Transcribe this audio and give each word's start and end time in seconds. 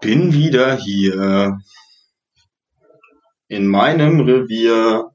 bin 0.00 0.32
wieder 0.32 0.76
hier. 0.76 1.58
In 3.48 3.66
meinem 3.66 4.20
Revier. 4.20 5.10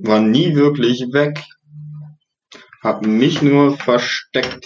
War 0.00 0.20
nie 0.20 0.54
wirklich 0.54 1.00
weg. 1.12 1.42
Hab 2.82 3.04
mich 3.04 3.42
nur 3.42 3.76
versteckt. 3.76 4.64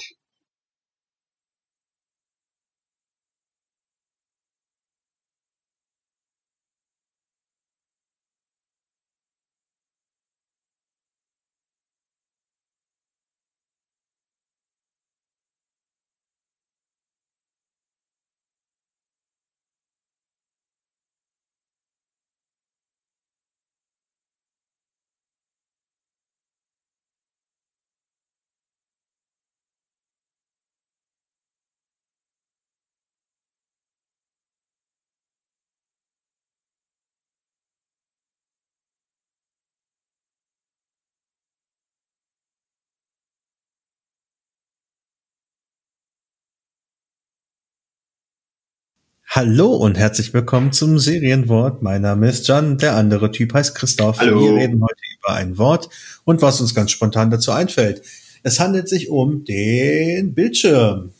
Hallo 49.35 49.73
und 49.75 49.97
herzlich 49.97 50.35
willkommen 50.35 50.73
zum 50.73 50.99
Serienwort. 50.99 51.81
Mein 51.81 52.03
Name 52.03 52.29
ist 52.29 52.49
Jan, 52.49 52.77
der 52.77 52.97
andere 52.97 53.31
Typ 53.31 53.55
heißt 53.55 53.75
Christoph. 53.75 54.19
Hallo. 54.19 54.43
Wir 54.43 54.57
reden 54.57 54.83
heute 54.83 55.01
über 55.19 55.33
ein 55.33 55.57
Wort 55.57 55.89
und 56.25 56.43
was 56.43 56.61
uns 56.61 56.75
ganz 56.75 56.91
spontan 56.91 57.31
dazu 57.31 57.51
einfällt. 57.51 58.03
Es 58.43 58.61
handelt 58.61 58.91
sich 58.91 59.09
um 59.09 59.43
den 59.47 60.35
Bildschirm. 60.35 61.15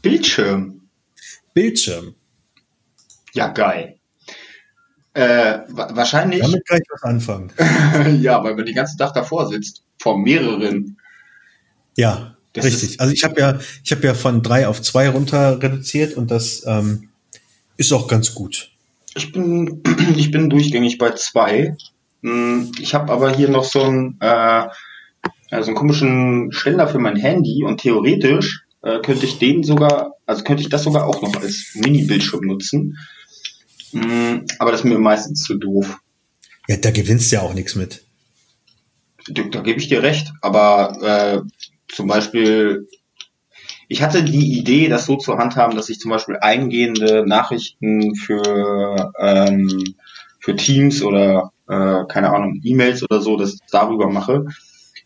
Bildschirm. 0.00 0.82
Bildschirm. 1.54 2.14
Ja, 3.32 3.48
geil. 3.48 3.96
Äh, 5.14 5.58
wa 5.66 5.90
wahrscheinlich. 5.92 6.42
Damit 6.42 6.68
kann 6.68 6.78
ich 6.78 6.88
was 6.88 7.02
anfangen. 7.02 7.50
ja, 8.22 8.44
weil 8.44 8.54
man 8.54 8.64
den 8.64 8.76
ganzen 8.76 8.96
Tag 8.96 9.12
davor 9.14 9.48
sitzt. 9.48 9.82
Vor 10.00 10.16
mehreren. 10.16 10.98
Ja, 11.96 12.36
Das 12.52 12.64
richtig. 12.64 13.00
Also 13.00 13.12
ich 13.12 13.24
habe 13.24 13.40
ja, 13.40 13.58
ich 13.82 13.90
habe 13.90 14.06
ja 14.06 14.14
von 14.14 14.44
drei 14.44 14.68
auf 14.68 14.80
zwei 14.82 15.08
runter 15.08 15.60
reduziert 15.60 16.16
und 16.16 16.30
das 16.30 16.62
ähm, 16.64 17.08
ist 17.76 17.92
auch 17.92 18.08
ganz 18.08 18.34
gut. 18.34 18.70
Ich 19.14 19.32
bin, 19.32 19.82
ich 20.16 20.30
bin 20.30 20.50
durchgängig 20.50 20.98
bei 20.98 21.12
zwei. 21.12 21.76
Hm, 22.22 22.72
Ich 22.80 22.94
habe 22.94 23.12
aber 23.12 23.34
hier 23.34 23.48
noch 23.48 23.64
so 23.64 23.82
einen, 23.82 24.18
äh, 24.20 24.66
also 25.50 25.68
einen 25.68 25.76
komischen 25.76 26.52
Ständer 26.52 26.88
für 26.88 26.98
mein 26.98 27.16
Handy 27.16 27.62
und 27.64 27.80
theoretisch 27.80 28.64
äh, 28.82 29.00
könnte 29.00 29.26
ich 29.26 29.38
den 29.38 29.62
sogar, 29.64 30.12
also 30.26 30.44
könnte 30.44 30.62
ich 30.62 30.68
das 30.68 30.82
sogar 30.84 31.06
auch 31.06 31.22
noch 31.22 31.36
als 31.36 31.72
Mini-Bildschirm 31.74 32.44
nutzen. 32.44 32.98
Hm, 33.92 34.44
Aber 34.58 34.70
das 34.72 34.80
ist 34.80 34.84
mir 34.84 34.98
meistens 34.98 35.42
zu 35.42 35.54
doof. 35.56 35.98
Ja, 36.68 36.76
da 36.76 36.90
gewinnst 36.90 37.30
du 37.30 37.36
ja 37.36 37.42
auch 37.42 37.54
nichts 37.54 37.74
mit. 37.76 38.02
Da, 39.28 39.42
da 39.42 39.60
gebe 39.60 39.78
ich 39.80 39.88
dir 39.88 40.02
recht. 40.02 40.32
Aber 40.40 41.42
äh, 41.46 41.92
zum 41.94 42.08
Beispiel, 42.08 42.88
ich 43.88 44.02
hatte 44.02 44.24
die 44.24 44.58
Idee, 44.58 44.88
das 44.88 45.06
so 45.06 45.16
zu 45.16 45.38
handhaben, 45.38 45.76
dass 45.76 45.88
ich 45.88 45.98
zum 46.00 46.10
Beispiel 46.10 46.36
eingehende 46.40 47.24
Nachrichten 47.26 48.14
für, 48.16 49.12
ähm, 49.18 49.94
für 50.40 50.56
Teams 50.56 51.02
oder 51.02 51.52
äh, 51.68 52.04
keine 52.08 52.30
Ahnung, 52.32 52.60
E-Mails 52.62 53.02
oder 53.02 53.20
so, 53.20 53.36
das 53.36 53.58
darüber 53.70 54.08
mache. 54.08 54.46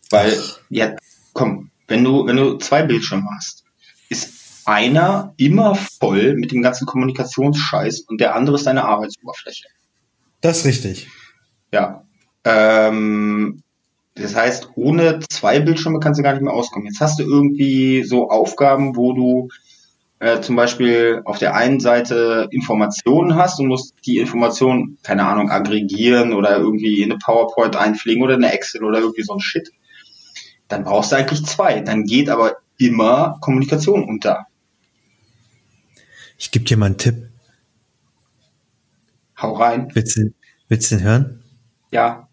Weil, 0.09 0.37
ja, 0.69 0.95
komm, 1.33 1.71
wenn 1.87 2.03
du, 2.03 2.25
wenn 2.25 2.37
du 2.37 2.57
zwei 2.57 2.83
Bildschirme 2.83 3.27
hast, 3.35 3.63
ist 4.09 4.41
einer 4.65 5.33
immer 5.37 5.75
voll 5.75 6.35
mit 6.35 6.51
dem 6.51 6.61
ganzen 6.61 6.85
Kommunikationsscheiß 6.85 8.01
und 8.01 8.21
der 8.21 8.35
andere 8.35 8.55
ist 8.55 8.67
deine 8.67 8.85
Arbeitsoberfläche. 8.85 9.67
Das 10.41 10.59
ist 10.59 10.65
richtig. 10.65 11.07
Ja. 11.71 12.03
Ähm, 12.43 13.61
das 14.15 14.35
heißt, 14.35 14.71
ohne 14.75 15.19
zwei 15.29 15.59
Bildschirme 15.59 15.99
kannst 15.99 16.19
du 16.19 16.23
gar 16.23 16.33
nicht 16.33 16.43
mehr 16.43 16.53
auskommen. 16.53 16.87
Jetzt 16.87 16.99
hast 16.99 17.19
du 17.19 17.23
irgendwie 17.23 18.03
so 18.03 18.29
Aufgaben, 18.29 18.95
wo 18.95 19.13
du 19.13 19.49
äh, 20.19 20.41
zum 20.41 20.55
Beispiel 20.55 21.21
auf 21.25 21.39
der 21.39 21.55
einen 21.55 21.79
Seite 21.79 22.47
Informationen 22.51 23.35
hast 23.35 23.59
und 23.59 23.67
musst 23.67 23.95
die 24.05 24.17
Informationen, 24.17 24.97
keine 25.01 25.25
Ahnung, 25.25 25.49
aggregieren 25.49 26.33
oder 26.33 26.57
irgendwie 26.57 27.01
in 27.01 27.11
eine 27.11 27.17
PowerPoint 27.17 27.75
einpflegen 27.75 28.21
oder 28.21 28.35
eine 28.35 28.51
Excel 28.51 28.83
oder 28.83 28.99
irgendwie 28.99 29.23
so 29.23 29.33
ein 29.33 29.39
Shit. 29.39 29.71
Dann 30.67 30.83
brauchst 30.83 31.11
du 31.11 31.15
eigentlich 31.15 31.45
zwei. 31.45 31.79
Dann 31.79 32.03
geht 32.03 32.29
aber 32.29 32.57
immer 32.77 33.37
Kommunikation 33.41 34.03
unter. 34.03 34.45
Ich 36.37 36.51
gebe 36.51 36.65
dir 36.65 36.77
mal 36.77 36.87
einen 36.87 36.97
Tipp. 36.97 37.29
Hau 39.39 39.53
rein. 39.53 39.89
Willst 39.93 40.17
du, 40.17 40.33
willst 40.67 40.91
du 40.91 40.97
den 40.97 41.03
hören? 41.03 41.43
Ja. 41.91 42.27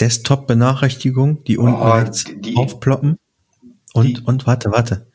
Desktop-Benachrichtigung, 0.00 1.44
die 1.44 1.58
unten 1.58 1.74
Oh, 1.80 1.90
rechts 1.92 2.24
die- 2.36 2.56
aufploppen. 2.56 3.18
Und, 3.92 4.06
die- 4.06 4.20
und 4.20 4.46
warte, 4.46 4.70
warte. 4.72 5.06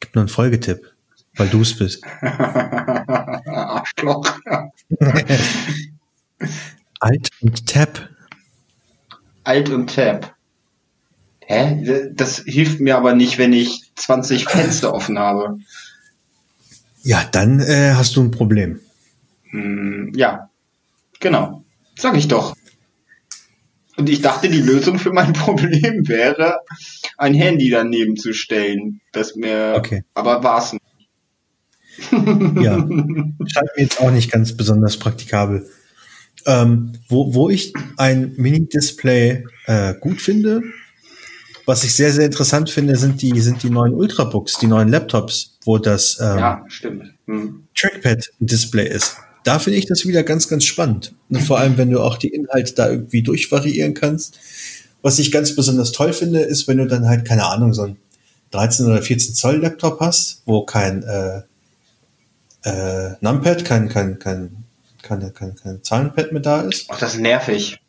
Gibt 0.00 0.14
noch 0.16 0.20
einen 0.22 0.28
Folgetipp, 0.28 0.92
weil 1.36 1.48
du 1.48 1.62
es 1.62 1.76
bist. 1.78 2.02
Arschloch. 3.46 4.26
Alt 7.00 7.30
und 7.40 7.66
Tab. 7.66 8.08
Alt 9.44 9.68
und 9.70 9.94
Tab. 9.94 10.34
Hä? 11.46 12.10
Das 12.14 12.38
hilft 12.46 12.80
mir 12.80 12.96
aber 12.96 13.14
nicht, 13.14 13.38
wenn 13.38 13.52
ich 13.52 13.90
20 13.96 14.48
Fenster 14.48 14.94
offen 14.94 15.18
habe. 15.18 15.58
Ja, 17.02 17.22
dann 17.32 17.60
äh, 17.60 17.92
hast 17.94 18.16
du 18.16 18.22
ein 18.22 18.30
Problem. 18.30 18.80
Hm, 19.50 20.12
ja, 20.14 20.48
genau. 21.20 21.62
Sag 21.98 22.16
ich 22.16 22.28
doch. 22.28 22.56
Und 23.96 24.08
ich 24.08 24.22
dachte, 24.22 24.48
die 24.48 24.60
Lösung 24.60 24.98
für 24.98 25.12
mein 25.12 25.32
Problem 25.34 26.08
wäre, 26.08 26.58
ein 27.16 27.34
Handy 27.34 27.70
daneben 27.70 28.16
zu 28.16 28.32
stellen. 28.32 29.00
Das 29.12 29.36
mir, 29.36 29.74
Okay. 29.76 30.04
aber 30.14 30.42
war's 30.42 30.72
nicht. 30.72 30.82
Ja. 32.60 32.76
Scheint 32.76 33.70
mir 33.76 33.82
jetzt 33.82 34.00
auch 34.00 34.10
nicht 34.10 34.30
ganz 34.32 34.56
besonders 34.56 34.96
praktikabel. 34.96 35.68
Ähm, 36.46 36.92
wo, 37.08 37.34
wo 37.34 37.48
ich 37.48 37.72
ein 37.96 38.34
Mini-Display 38.36 39.44
äh, 39.66 39.94
gut 40.00 40.20
finde, 40.20 40.62
was 41.66 41.84
ich 41.84 41.94
sehr, 41.94 42.10
sehr 42.10 42.26
interessant 42.26 42.68
finde, 42.68 42.96
sind 42.96 43.22
die, 43.22 43.40
sind 43.40 43.62
die 43.62 43.70
neuen 43.70 43.94
Ultrabooks, 43.94 44.58
die 44.58 44.66
neuen 44.66 44.88
Laptops, 44.88 45.58
wo 45.64 45.78
das 45.78 46.18
ähm, 46.20 46.38
Ja. 46.38 46.66
Hm. 47.26 47.64
Trackpad 47.74 48.30
ein 48.40 48.46
Display 48.46 48.88
ist. 48.88 49.16
Da 49.44 49.58
finde 49.58 49.78
ich 49.78 49.86
das 49.86 50.06
wieder 50.06 50.22
ganz, 50.22 50.48
ganz 50.48 50.64
spannend. 50.64 51.14
Und 51.28 51.40
vor 51.42 51.58
allem, 51.58 51.76
wenn 51.76 51.90
du 51.90 52.00
auch 52.00 52.16
die 52.16 52.28
Inhalte 52.28 52.74
da 52.74 52.88
irgendwie 52.90 53.22
durchvariieren 53.22 53.94
kannst. 53.94 54.38
Was 55.02 55.18
ich 55.18 55.30
ganz 55.30 55.54
besonders 55.54 55.92
toll 55.92 56.14
finde, 56.14 56.40
ist, 56.40 56.66
wenn 56.66 56.78
du 56.78 56.86
dann 56.86 57.06
halt, 57.06 57.26
keine 57.26 57.44
Ahnung, 57.44 57.74
so 57.74 57.82
ein 57.82 57.98
13 58.52 58.86
oder 58.86 59.02
14 59.02 59.34
Zoll 59.34 59.56
Laptop 59.56 60.00
hast, 60.00 60.42
wo 60.46 60.64
kein 60.64 61.02
äh, 61.02 61.42
äh, 62.62 63.16
Numpad, 63.20 63.66
kein, 63.66 63.90
kein, 63.90 64.18
kein, 64.18 64.64
kein, 65.02 65.34
kein, 65.34 65.54
kein 65.56 65.82
Zahlenpad 65.82 66.32
mit 66.32 66.46
da 66.46 66.62
ist. 66.62 66.86
Ach, 66.88 66.98
das 66.98 67.14
ist 67.14 67.20
nervig. 67.20 67.80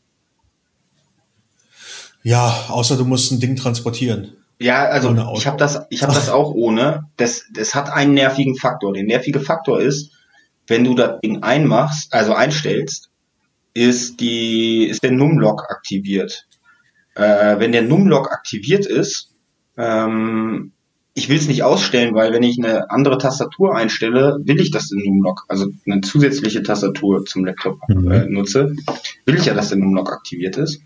Ja, 2.24 2.66
außer 2.68 2.98
du 2.98 3.06
musst 3.06 3.32
ein 3.32 3.40
Ding 3.40 3.56
transportieren. 3.56 4.34
Ja, 4.60 4.86
also 4.86 5.16
ich 5.36 5.48
habe 5.48 5.58
das, 5.58 5.82
ich 5.90 6.02
habe 6.02 6.14
das 6.14 6.30
auch 6.30 6.52
ohne. 6.52 7.06
Das, 7.18 7.44
das 7.54 7.76
hat 7.76 7.90
einen 7.90 8.14
nervigen 8.14 8.56
Faktor. 8.56 8.94
Der 8.94 9.04
nervige 9.04 9.40
Faktor 9.40 9.82
ist, 9.82 10.12
wenn 10.68 10.84
du 10.84 10.96
das 10.96 11.20
Ding 11.22 11.44
einmachst, 11.44 12.14
also 12.14 12.34
einstellst, 12.34 13.10
ist 13.74 14.20
die, 14.20 14.86
ist 14.86 15.04
der 15.04 15.12
Numlock 15.12 15.66
aktiviert. 15.70 16.48
Äh, 17.16 17.60
wenn 17.60 17.72
der 17.72 17.82
Numlock 17.84 18.32
aktiviert 18.32 18.86
ist, 18.86 19.34
ähm, 19.78 20.72
ich 21.14 21.30
will 21.30 21.38
es 21.38 21.48
nicht 21.48 21.64
ausstellen, 21.64 22.14
weil 22.14 22.34
wenn 22.34 22.44
ich 22.44 22.58
eine 22.58 22.90
andere 22.90 23.18
Tastatur 23.18 23.76
einstelle, 23.76 24.38
will 24.44 24.60
ich, 24.60 24.72
dass 24.72 24.90
der 24.90 25.00
Numlock, 25.04 25.46
also 25.48 25.68
eine 25.86 26.02
zusätzliche 26.02 26.62
Tastatur 26.62 27.26
zum 27.26 27.46
Laptop 27.46 27.80
Mhm. 27.88 28.12
äh, 28.12 28.26
nutze, 28.26 28.76
will 29.26 29.36
ich 29.36 29.46
ja, 29.46 29.54
dass 29.54 29.70
der 29.70 29.78
Numlock 29.78 30.12
aktiviert 30.12 30.58
ist. 30.58 30.82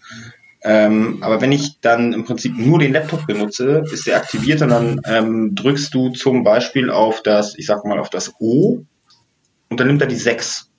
Ähm, 0.62 1.20
aber 1.22 1.42
wenn 1.42 1.52
ich 1.52 1.80
dann 1.80 2.14
im 2.14 2.26
Prinzip 2.26 2.58
nur 2.58 2.80
den 2.80 2.92
Laptop 2.94 3.26
benutze, 3.26 3.84
ist 3.92 4.06
der 4.06 4.18
aktiviert 4.18 4.62
und 4.62 4.70
dann 4.70 5.00
ähm, 5.06 5.56
drückst 5.56 5.94
du 5.94 6.10
zum 6.10 6.44
Beispiel 6.44 6.90
auf 6.92 7.24
das, 7.24 7.58
ich 7.58 7.66
sag 7.66 7.86
mal, 7.86 7.98
auf 7.98 8.10
das 8.10 8.34
O 8.40 8.84
und 9.70 9.80
dann 9.80 9.88
nimmt 9.88 10.02
er 10.02 10.08
die 10.08 10.16
6. 10.16 10.70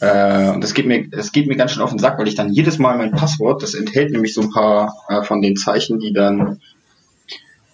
Äh, 0.00 0.50
und 0.50 0.62
das 0.62 0.74
geht 0.74 0.86
mir, 0.86 1.08
das 1.08 1.32
geht 1.32 1.46
mir 1.46 1.56
ganz 1.56 1.72
schön 1.72 1.82
auf 1.82 1.90
den 1.90 1.98
Sack, 1.98 2.18
weil 2.18 2.28
ich 2.28 2.34
dann 2.34 2.52
jedes 2.52 2.78
Mal 2.78 2.98
mein 2.98 3.12
Passwort, 3.12 3.62
das 3.62 3.74
enthält 3.74 4.10
nämlich 4.12 4.34
so 4.34 4.42
ein 4.42 4.50
paar 4.50 4.94
äh, 5.08 5.22
von 5.22 5.40
den 5.40 5.56
Zeichen, 5.56 5.98
die 6.00 6.12
dann, 6.12 6.60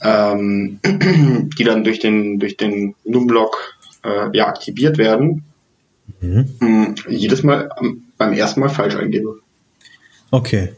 ähm, 0.00 0.78
die 1.58 1.64
dann 1.64 1.84
durch 1.84 1.98
den, 1.98 2.38
durch 2.38 2.56
den 2.56 2.94
Numlock 3.04 3.76
äh, 4.04 4.36
ja, 4.36 4.46
aktiviert 4.46 4.98
werden, 4.98 5.44
mhm. 6.20 6.54
mh, 6.60 6.94
jedes 7.08 7.42
Mal 7.42 7.70
am, 7.76 8.04
beim 8.18 8.32
ersten 8.32 8.60
Mal 8.60 8.68
falsch 8.68 8.94
eingebe. 8.94 9.40
Okay. 10.30 10.72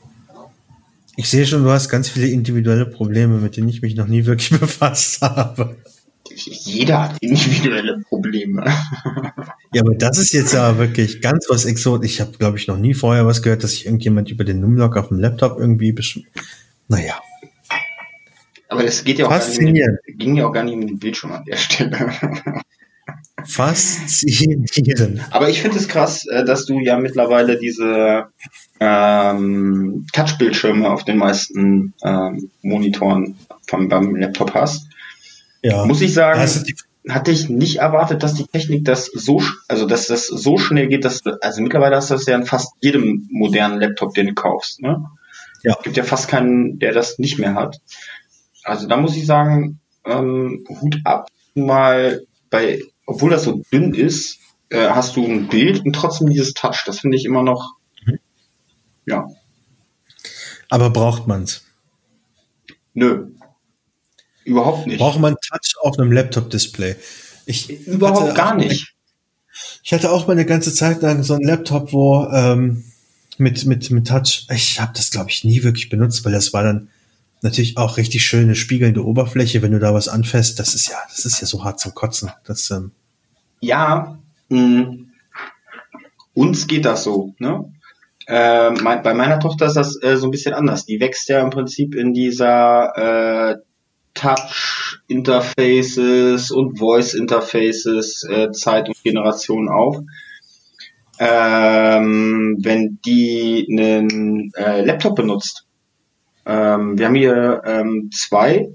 Ich 1.17 1.29
sehe 1.29 1.47
schon, 1.47 1.63
du 1.63 1.71
hast 1.71 1.89
ganz 1.91 2.09
viele 2.09 2.27
individuelle 2.27 2.87
Probleme, 2.87 3.39
mit 3.39 3.57
denen 3.57 3.69
ich 3.69 3.83
mich 3.83 3.95
noch 3.95 4.07
nie 4.07 4.25
wirklich 4.25 4.51
befasst 4.61 5.21
habe. 5.21 5.77
Jeder 6.37 7.03
hat 7.03 7.17
individuelle 7.21 8.01
Probleme. 8.09 8.65
ja, 9.73 9.83
aber 9.83 9.95
das 9.95 10.19
ist 10.19 10.33
jetzt 10.33 10.55
ja 10.55 10.79
wirklich 10.79 11.21
ganz 11.21 11.47
was 11.49 11.65
Exot. 11.65 12.05
Ich 12.05 12.21
habe, 12.21 12.33
glaube 12.39 12.59
ich, 12.59 12.67
noch 12.67 12.79
nie 12.79 12.95
vorher 12.95 13.27
was 13.27 13.43
gehört, 13.43 13.65
dass 13.65 13.73
sich 13.73 13.87
irgendjemand 13.87 14.31
über 14.31 14.45
den 14.45 14.61
Numlock 14.61 14.97
auf 14.97 15.09
dem 15.09 15.19
Laptop 15.19 15.59
irgendwie 15.59 15.93
besch... 15.93 16.21
Naja. 16.89 17.15
Aber 18.69 18.85
es 18.85 19.05
geht 19.05 19.19
ja 19.19 19.27
auch. 19.27 19.59
Nicht, 19.61 19.85
ging 20.19 20.37
ja 20.37 20.47
auch 20.47 20.53
gar 20.53 20.65
nicht 20.65 20.75
um 20.75 20.87
den 20.87 20.99
Bildschirm 20.99 21.33
an 21.33 21.45
der 21.45 21.57
Stelle. 21.57 22.11
Faszinierend. 23.47 25.21
Aber 25.31 25.49
ich 25.49 25.61
finde 25.61 25.77
es 25.79 25.89
krass, 25.89 26.27
äh, 26.27 26.45
dass 26.45 26.67
du 26.67 26.81
ja 26.81 26.99
mittlerweile 26.99 27.59
diese 27.59 28.27
ähm, 28.81 30.07
Touchbildschirme 30.13 30.89
auf 30.91 31.05
den 31.05 31.19
meisten 31.19 31.95
ähm, 32.03 32.51
Monitoren 32.63 33.37
vom, 33.67 33.89
beim 33.89 34.17
Laptop 34.17 34.55
hast. 34.55 34.89
Ja. 35.65 35.87
Muss 35.87 36.03
ich 36.03 36.13
sagen, 36.13 36.39
hatte 37.09 37.31
ich 37.31 37.49
nicht 37.49 37.77
erwartet, 37.77 38.23
dass 38.23 38.35
die 38.35 38.45
Technik 38.45 38.85
das 38.85 39.07
so, 39.07 39.43
also 39.67 39.87
dass 39.87 40.09
das 40.09 40.27
so 40.27 40.59
schnell 40.59 40.89
geht, 40.89 41.07
dass, 41.07 41.23
also 41.41 41.63
mittlerweile 41.63 41.97
hast 41.97 42.11
du 42.11 42.15
das 42.15 42.27
ja 42.27 42.37
in 42.37 42.45
fast 42.45 42.75
jedem 42.83 43.27
modernen 43.31 43.81
Laptop, 43.81 44.13
den 44.13 44.27
du 44.27 44.35
kaufst, 44.35 44.83
ne? 44.83 45.07
Ja. 45.63 45.75
Gibt 45.83 45.97
ja 45.97 46.05
fast 46.05 46.29
keinen, 46.29 46.79
der 46.79 46.93
das 46.93 47.19
nicht 47.19 47.39
mehr 47.39 47.55
hat. 47.55 47.81
Also 48.63 48.87
da 48.87 48.99
muss 48.99 49.17
ich 49.17 49.25
sagen, 49.25 49.81
ähm, 50.05 50.67
Hut 50.69 50.99
ab, 51.05 51.31
mal 51.55 52.27
bei, 52.51 52.83
obwohl 53.07 53.31
das 53.31 53.45
so 53.45 53.63
dünn 53.73 53.95
ist, 53.95 54.39
äh, 54.69 54.91
hast 54.91 55.17
du 55.17 55.25
ein 55.25 55.49
Bild 55.49 55.83
und 55.87 55.95
trotzdem 55.95 56.29
dieses 56.29 56.53
Touch. 56.53 56.83
Das 56.85 57.01
finde 57.01 57.17
ich 57.17 57.25
immer 57.25 57.43
noch, 57.43 57.73
mhm. 58.05 58.19
ja. 59.07 59.27
Aber 60.69 60.91
braucht 60.91 61.27
man's? 61.27 61.65
Nö. 62.93 63.29
Überhaupt 64.45 64.87
nicht. 64.87 64.99
Braucht 64.99 65.21
man 65.21 65.35
Touch 65.35 65.75
auf 65.81 65.99
einem 65.99 66.13
Laptop-Display? 66.13 66.97
Ich 67.47 67.87
Überhaupt 67.87 68.35
gar 68.35 68.55
nicht. 68.55 68.95
Ich 69.83 69.93
hatte 69.93 70.11
auch 70.11 70.27
mal 70.27 70.33
eine 70.33 70.47
ganze 70.47 70.73
Zeit 70.75 71.03
lang 71.03 71.23
so 71.23 71.35
ein 71.35 71.43
Laptop, 71.43 71.93
wo 71.93 72.27
ähm, 72.33 72.85
mit, 73.39 73.65
mit, 73.67 73.91
mit 73.91 74.07
Touch, 74.09 74.47
ich 74.51 74.81
habe 74.81 74.93
das, 74.95 75.11
glaube 75.11 75.31
ich, 75.31 75.45
nie 75.45 75.63
wirklich 75.63 75.89
benutzt, 75.89 76.25
weil 76.25 76.33
das 76.33 76.53
war 76.53 76.63
dann 76.63 76.89
natürlich 77.43 77.77
auch 77.77 77.97
richtig 77.97 78.25
schöne 78.25 78.55
spiegelnde 78.55 79.05
Oberfläche, 79.05 79.63
wenn 79.63 79.73
du 79.73 79.79
da 79.79 79.93
was 79.93 80.09
anfasst. 80.09 80.59
Das 80.59 80.75
ist 80.75 80.89
ja, 80.89 80.97
das 81.09 81.25
ist 81.25 81.41
ja 81.41 81.47
so 81.47 81.65
hart 81.65 81.79
zum 81.79 81.95
Kotzen. 81.95 82.31
Das, 82.45 82.71
ähm 82.71 82.93
ja, 83.61 84.19
mh, 84.49 84.97
uns 86.33 86.67
geht 86.67 86.85
das 86.85 87.05
so. 87.05 87.35
Ne? 87.39 87.71
Äh, 88.27 88.71
mein, 88.71 89.03
bei 89.03 89.15
meiner 89.15 89.39
Tochter 89.41 89.67
ist 89.67 89.77
das 89.77 90.03
äh, 90.03 90.17
so 90.17 90.27
ein 90.27 90.31
bisschen 90.31 90.55
anders. 90.55 90.87
Die 90.87 91.01
wächst 91.01 91.29
ja 91.29 91.41
im 91.41 91.51
Prinzip 91.51 91.95
in 91.95 92.15
dieser 92.15 93.53
äh, 93.53 93.57
Touch-Interfaces 94.15 96.51
und 96.51 96.79
Voice-Interfaces 96.79 98.25
äh, 98.25 98.51
Zeit 98.53 98.89
und 98.89 99.03
Generation 99.03 99.69
auf. 99.69 99.99
Ähm, 101.19 102.57
wenn 102.61 102.99
die 103.05 103.67
einen 103.71 104.53
äh, 104.57 104.85
Laptop 104.85 105.17
benutzt, 105.17 105.67
ähm, 106.47 106.99
wir 106.99 107.07
haben 107.07 107.15
hier 107.15 107.63
ähm, 107.65 108.11
zwei 108.13 108.69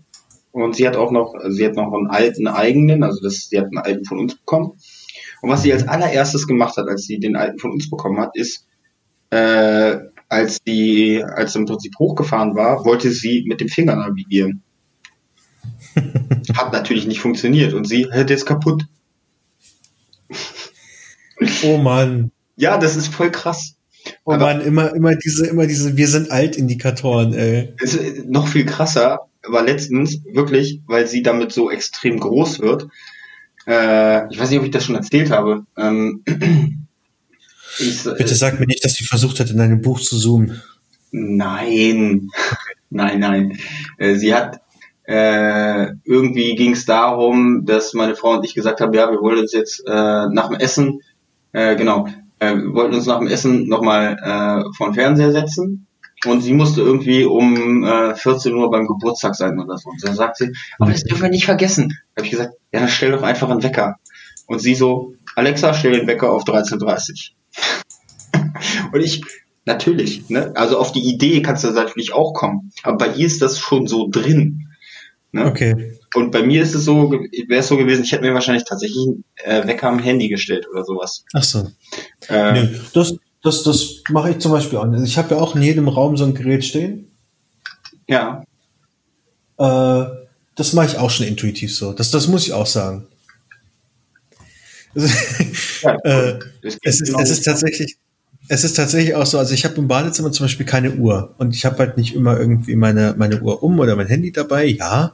und 0.51 0.75
sie 0.75 0.87
hat 0.87 0.95
auch 0.95 1.11
noch, 1.11 1.35
sie 1.49 1.65
hat 1.65 1.75
noch 1.75 1.93
einen 1.93 2.07
alten 2.07 2.47
eigenen, 2.47 3.03
also 3.03 3.21
das, 3.21 3.49
sie 3.49 3.59
hat 3.59 3.65
einen 3.65 3.77
alten 3.77 4.05
von 4.05 4.19
uns 4.19 4.35
bekommen. 4.35 4.73
Und 5.41 5.49
was 5.49 5.63
sie 5.63 5.73
als 5.73 5.87
allererstes 5.87 6.47
gemacht 6.47 6.77
hat, 6.77 6.87
als 6.87 7.05
sie 7.05 7.19
den 7.19 7.35
alten 7.35 7.59
von 7.59 7.71
uns 7.71 7.89
bekommen 7.89 8.19
hat, 8.19 8.35
ist, 8.35 8.65
äh, 9.29 9.97
als 10.27 10.57
sie, 10.65 11.23
als 11.23 11.53
sie 11.53 11.59
im 11.59 11.65
Prinzip 11.65 11.93
hochgefahren 11.97 12.55
war, 12.55 12.85
wollte 12.85 13.11
sie 13.11 13.45
mit 13.47 13.61
dem 13.61 13.67
Finger 13.67 13.95
navigieren. 13.95 14.63
Hat 16.55 16.73
natürlich 16.73 17.07
nicht 17.07 17.19
funktioniert 17.19 17.73
und 17.73 17.85
sie, 17.85 18.07
hätte 18.11 18.33
es 18.33 18.45
kaputt. 18.45 18.85
Oh 21.63 21.77
Mann. 21.77 22.31
Ja, 22.55 22.77
das 22.77 22.95
ist 22.95 23.07
voll 23.07 23.31
krass. 23.31 23.75
Oh 24.23 24.33
aber 24.33 24.45
Mann, 24.45 24.61
immer, 24.61 24.93
immer 24.93 25.15
diese, 25.15 25.47
immer 25.47 25.67
diese, 25.67 25.97
wir 25.97 26.07
sind 26.07 26.31
alt 26.31 26.55
Indikatoren, 26.55 27.33
ey. 27.33 27.73
Ist 27.79 28.25
noch 28.25 28.47
viel 28.47 28.65
krasser, 28.65 29.27
aber 29.43 29.63
letztens 29.63 30.21
wirklich, 30.31 30.81
weil 30.87 31.07
sie 31.07 31.21
damit 31.21 31.51
so 31.51 31.69
extrem 31.71 32.19
groß 32.19 32.59
wird. 32.59 32.87
Äh, 33.67 34.31
ich 34.31 34.39
weiß 34.39 34.49
nicht, 34.49 34.59
ob 34.59 34.65
ich 34.65 34.71
das 34.71 34.85
schon 34.85 34.95
erzählt 34.95 35.31
habe. 35.31 35.65
Ähm, 35.77 36.23
ist, 37.79 38.05
äh, 38.05 38.15
Bitte 38.17 38.35
sag 38.35 38.59
mir 38.59 38.65
nicht, 38.65 38.83
dass 38.83 38.95
sie 38.95 39.05
versucht 39.05 39.39
hat, 39.39 39.49
in 39.49 39.59
einem 39.59 39.81
Buch 39.81 39.99
zu 39.99 40.17
zoomen. 40.17 40.61
Nein, 41.11 42.29
nein, 42.89 43.19
nein. 43.19 43.59
Äh, 43.97 44.15
sie 44.15 44.33
hat 44.33 44.61
äh, 45.09 45.93
irgendwie 46.03 46.53
ging 46.53 46.73
es 46.73 46.85
darum, 46.85 47.65
dass 47.65 47.95
meine 47.95 48.15
Frau 48.15 48.35
und 48.35 48.45
ich 48.45 48.53
gesagt 48.53 48.79
haben, 48.79 48.93
ja, 48.93 49.09
wir 49.09 49.19
wollen 49.19 49.39
uns 49.39 49.53
jetzt 49.53 49.79
äh, 49.87 49.91
nach 49.91 50.49
dem 50.49 50.59
Essen, 50.59 51.01
äh, 51.51 51.75
genau, 51.75 52.07
äh, 52.37 52.55
wir 52.55 52.75
wollten 52.75 52.93
uns 52.93 53.07
nach 53.07 53.17
dem 53.17 53.27
Essen 53.27 53.67
nochmal 53.67 54.17
äh, 54.21 54.71
vor 54.77 54.89
den 54.89 54.93
Fernseher 54.93 55.31
setzen. 55.31 55.87
Und 56.25 56.41
sie 56.41 56.53
musste 56.53 56.81
irgendwie 56.81 57.23
um 57.23 57.83
äh, 57.83 58.13
14 58.13 58.53
Uhr 58.53 58.69
beim 58.69 58.85
Geburtstag 58.85 59.33
sein 59.33 59.59
oder 59.59 59.77
so. 59.77 59.89
Und 59.89 60.05
dann 60.05 60.15
sagt 60.15 60.37
sie, 60.37 60.51
aber 60.77 60.91
das 60.91 61.03
dürfen 61.03 61.23
wir 61.23 61.29
nicht 61.29 61.45
vergessen. 61.45 61.97
Da 62.13 62.19
habe 62.19 62.25
ich 62.25 62.31
gesagt, 62.31 62.53
ja, 62.71 62.81
dann 62.81 62.89
stell 62.89 63.11
doch 63.11 63.23
einfach 63.23 63.49
einen 63.49 63.63
Wecker. 63.63 63.95
Und 64.45 64.59
sie 64.59 64.75
so, 64.75 65.15
Alexa, 65.35 65.73
stell 65.73 65.93
den 65.93 66.05
Wecker 66.05 66.31
auf 66.31 66.43
13.30 66.43 67.31
und 68.91 69.01
ich, 69.01 69.23
natürlich, 69.65 70.29
ne? 70.29 70.51
Also 70.55 70.77
auf 70.77 70.91
die 70.91 71.07
Idee 71.07 71.41
kannst 71.41 71.63
du 71.63 71.71
natürlich 71.71 72.13
auch 72.13 72.33
kommen. 72.33 72.71
Aber 72.83 72.97
bei 72.97 73.07
ihr 73.13 73.25
ist 73.25 73.41
das 73.41 73.57
schon 73.57 73.87
so 73.87 74.07
drin. 74.07 74.68
Ne? 75.31 75.45
Okay. 75.45 75.97
Und 76.15 76.31
bei 76.31 76.41
mir 76.41 76.63
ist 76.63 76.73
es 76.73 76.85
so, 76.85 77.11
wäre 77.11 77.59
es 77.59 77.67
so 77.67 77.77
gewesen, 77.77 78.03
ich 78.03 78.11
hätte 78.11 78.23
mir 78.23 78.33
wahrscheinlich 78.33 78.63
tatsächlich 78.63 79.07
einen 79.07 79.23
äh, 79.43 79.67
Wecker 79.67 79.87
am 79.87 79.99
Handy 79.99 80.27
gestellt 80.27 80.65
oder 80.71 80.83
sowas. 80.83 81.23
Ach 81.33 81.43
so. 81.43 81.69
Äh, 82.29 82.53
nee, 82.53 82.79
das 82.93 83.15
das, 83.41 83.63
das 83.63 84.03
mache 84.09 84.31
ich 84.31 84.39
zum 84.39 84.51
Beispiel 84.51 84.77
auch. 84.77 84.83
Also 84.85 85.03
ich 85.03 85.17
habe 85.17 85.35
ja 85.35 85.41
auch 85.41 85.55
in 85.55 85.61
jedem 85.61 85.87
Raum 85.87 86.17
so 86.17 86.25
ein 86.25 86.33
Gerät 86.33 86.65
stehen. 86.65 87.07
Ja. 88.07 88.43
Äh, 89.57 90.05
das 90.55 90.73
mache 90.73 90.87
ich 90.87 90.97
auch 90.97 91.09
schon 91.09 91.27
intuitiv 91.27 91.75
so. 91.75 91.93
Das, 91.93 92.11
das 92.11 92.27
muss 92.27 92.45
ich 92.45 92.53
auch 92.53 92.65
sagen. 92.65 93.07
ja, 94.95 95.95
äh, 96.03 96.39
es, 96.63 96.77
ist, 96.81 97.13
es 97.17 97.29
ist 97.29 97.43
tatsächlich, 97.43 97.97
es 98.51 98.63
ist 98.63 98.73
tatsächlich 98.73 99.13
auch 99.13 99.27
so, 99.27 99.37
also 99.37 99.53
ich 99.53 99.63
habe 99.63 99.75
im 99.75 99.87
Badezimmer 99.87 100.31
zum 100.31 100.45
Beispiel 100.45 100.65
keine 100.65 100.93
Uhr 100.93 101.35
und 101.37 101.55
ich 101.55 101.65
habe 101.65 101.77
halt 101.77 101.97
nicht 101.97 102.15
immer 102.15 102.37
irgendwie 102.37 102.75
meine, 102.75 103.13
meine 103.15 103.41
Uhr 103.41 103.61
um 103.61 103.79
oder 103.79 103.95
mein 103.95 104.07
Handy 104.07 104.31
dabei. 104.31 104.65
Ja, 104.65 105.13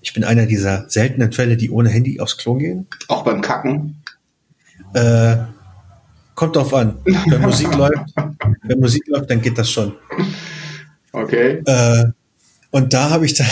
ich 0.00 0.14
bin 0.14 0.22
einer 0.22 0.46
dieser 0.46 0.88
seltenen 0.88 1.32
Fälle, 1.32 1.56
die 1.56 1.70
ohne 1.70 1.88
Handy 1.88 2.20
aufs 2.20 2.38
Klo 2.38 2.54
gehen. 2.54 2.86
Auch 3.08 3.24
beim 3.24 3.40
Kacken? 3.40 4.00
Äh, 4.94 5.38
kommt 6.36 6.54
drauf 6.54 6.72
an. 6.72 6.98
Wenn 7.04 7.40
Musik 7.40 7.74
läuft, 7.76 8.14
wenn 8.62 8.78
Musik 8.78 9.02
läuft, 9.08 9.28
dann 9.28 9.42
geht 9.42 9.58
das 9.58 9.68
schon. 9.68 9.94
Okay. 11.10 11.62
Äh, 11.66 12.04
und 12.70 12.92
da 12.92 13.10
habe 13.10 13.26
ich 13.26 13.34
da 13.34 13.44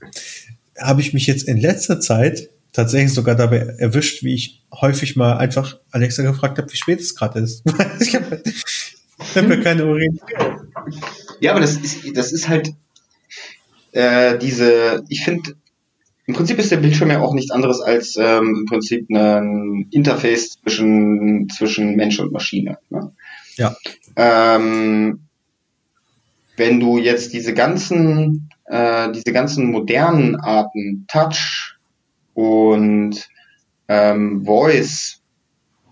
habe 0.78 1.00
ich 1.00 1.14
mich 1.14 1.26
jetzt 1.26 1.48
in 1.48 1.56
letzter 1.56 2.00
Zeit 2.00 2.50
tatsächlich 2.76 3.14
sogar 3.14 3.34
dabei 3.34 3.56
erwischt, 3.78 4.22
wie 4.22 4.34
ich 4.34 4.62
häufig 4.72 5.16
mal 5.16 5.38
einfach 5.38 5.78
Alexa 5.90 6.22
gefragt 6.22 6.58
habe, 6.58 6.70
wie 6.70 6.76
spät 6.76 7.00
es 7.00 7.14
gerade 7.14 7.40
ist. 7.40 7.62
ich 8.00 8.14
habe 8.14 8.42
hab 9.34 9.48
mir 9.48 9.60
keine 9.60 9.86
Orientierung. 9.86 10.68
Ja, 11.40 11.52
aber 11.52 11.60
das 11.60 11.76
ist, 11.76 12.14
das 12.14 12.32
ist 12.32 12.48
halt 12.48 12.74
äh, 13.92 14.38
diese, 14.38 15.04
ich 15.08 15.24
finde, 15.24 15.54
im 16.26 16.34
Prinzip 16.34 16.58
ist 16.58 16.70
der 16.70 16.76
Bildschirm 16.76 17.10
ja 17.10 17.20
auch 17.20 17.32
nichts 17.32 17.50
anderes 17.50 17.80
als 17.80 18.16
ähm, 18.16 18.54
im 18.60 18.66
Prinzip 18.66 19.08
ein 19.10 19.88
Interface 19.90 20.58
zwischen, 20.60 21.48
zwischen 21.48 21.96
Mensch 21.96 22.18
und 22.18 22.32
Maschine. 22.32 22.78
Ne? 22.90 23.12
Ja. 23.56 23.74
Ähm, 24.16 25.20
wenn 26.56 26.80
du 26.80 26.98
jetzt 26.98 27.32
diese 27.32 27.54
ganzen, 27.54 28.50
äh, 28.66 29.10
diese 29.12 29.32
ganzen 29.32 29.70
modernen 29.70 30.36
Arten, 30.36 31.06
Touch, 31.08 31.75
und 32.36 33.28
ähm, 33.88 34.44
Voice 34.44 35.22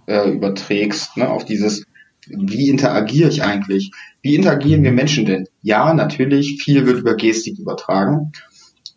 äh, 0.07 0.31
überträgst, 0.31 1.17
ne, 1.17 1.31
auf 1.31 1.47
dieses, 1.47 1.87
wie 2.27 2.69
interagiere 2.69 3.31
ich 3.31 3.43
eigentlich? 3.43 3.93
Wie 4.21 4.35
interagieren 4.35 4.85
wir 4.85 4.93
Menschen 4.93 5.25
denn? 5.25 5.49
Ja, 5.63 5.95
natürlich, 5.95 6.63
viel 6.63 6.87
wird 6.87 6.99
über 6.99 7.17
Gestik 7.17 7.59
übertragen, 7.59 8.33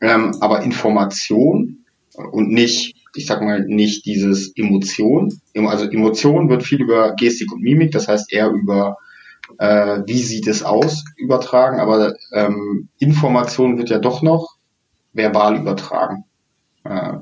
ähm, 0.01 0.35
aber 0.41 0.63
Information 0.63 1.85
und 2.15 2.49
nicht, 2.49 2.95
ich 3.15 3.25
sag 3.25 3.41
mal, 3.41 3.63
nicht 3.65 4.05
dieses 4.05 4.51
Emotion. 4.57 5.33
Also 5.55 5.89
Emotion 5.89 6.49
wird 6.49 6.63
viel 6.63 6.81
über 6.81 7.15
Gestik 7.15 7.53
und 7.53 7.61
Mimik, 7.61 7.91
das 7.91 8.09
heißt 8.09 8.33
eher 8.33 8.49
über 8.49 8.97
äh, 9.57 10.01
wie 10.05 10.21
sieht 10.21 10.47
es 10.47 10.63
aus 10.63 11.05
übertragen, 11.15 11.79
aber 11.79 12.13
ähm, 12.33 12.89
Information 12.99 13.77
wird 13.77 13.89
ja 13.89 13.99
doch 13.99 14.21
noch 14.21 14.57
verbal 15.13 15.57
übertragen. 15.57 16.25
Äh, 16.83 17.13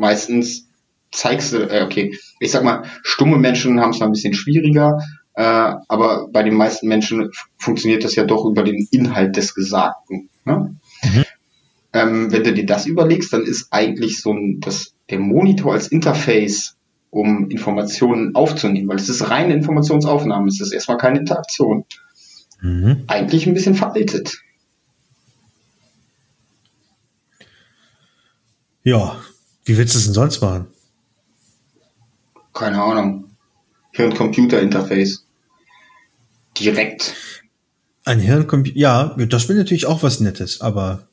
meistens 0.00 0.66
zeigst 1.12 1.52
du, 1.52 1.58
äh, 1.58 1.82
okay, 1.82 2.16
ich 2.40 2.50
sag 2.50 2.64
mal, 2.64 2.84
stumme 3.02 3.36
Menschen 3.36 3.80
haben 3.80 3.90
es 3.90 4.00
ein 4.00 4.12
bisschen 4.12 4.34
schwieriger, 4.34 4.98
äh, 5.34 5.42
aber 5.88 6.28
bei 6.32 6.42
den 6.42 6.54
meisten 6.54 6.88
Menschen 6.88 7.30
funktioniert 7.58 8.04
das 8.04 8.14
ja 8.14 8.24
doch 8.24 8.44
über 8.44 8.64
den 8.64 8.88
Inhalt 8.90 9.36
des 9.36 9.54
Gesagten. 9.54 10.28
Ne? 10.44 10.74
Mhm. 11.02 11.24
Ähm, 11.92 12.32
wenn 12.32 12.44
du 12.44 12.52
dir 12.52 12.66
das 12.66 12.86
überlegst, 12.86 13.32
dann 13.32 13.42
ist 13.42 13.68
eigentlich 13.70 14.20
so 14.20 14.32
ein, 14.32 14.60
das, 14.60 14.94
der 15.10 15.18
Monitor 15.18 15.72
als 15.72 15.88
Interface, 15.88 16.76
um 17.10 17.50
Informationen 17.50 18.36
aufzunehmen, 18.36 18.88
weil 18.88 18.96
es 18.96 19.08
ist 19.08 19.28
reine 19.30 19.52
Informationsaufnahme, 19.54 20.48
es 20.48 20.60
ist 20.60 20.72
erstmal 20.72 20.98
keine 20.98 21.18
Interaktion. 21.18 21.84
Mhm. 22.60 23.04
Eigentlich 23.08 23.46
ein 23.46 23.54
bisschen 23.54 23.74
veraltet. 23.74 24.38
Ja, 28.82 29.20
wie 29.64 29.76
willst 29.76 29.94
du 29.94 29.98
es 29.98 30.04
denn 30.04 30.14
sonst 30.14 30.40
machen? 30.40 30.66
Keine 32.52 32.82
Ahnung. 32.82 33.30
Hirn-Computer-Interface. 33.92 35.24
Direkt. 36.58 37.14
Ein 38.04 38.20
Hirncomputer, 38.20 38.76
ja, 38.76 39.16
das 39.16 39.48
wäre 39.48 39.58
natürlich 39.58 39.86
auch 39.86 40.02
was 40.02 40.20
Nettes, 40.20 40.60
aber 40.60 41.06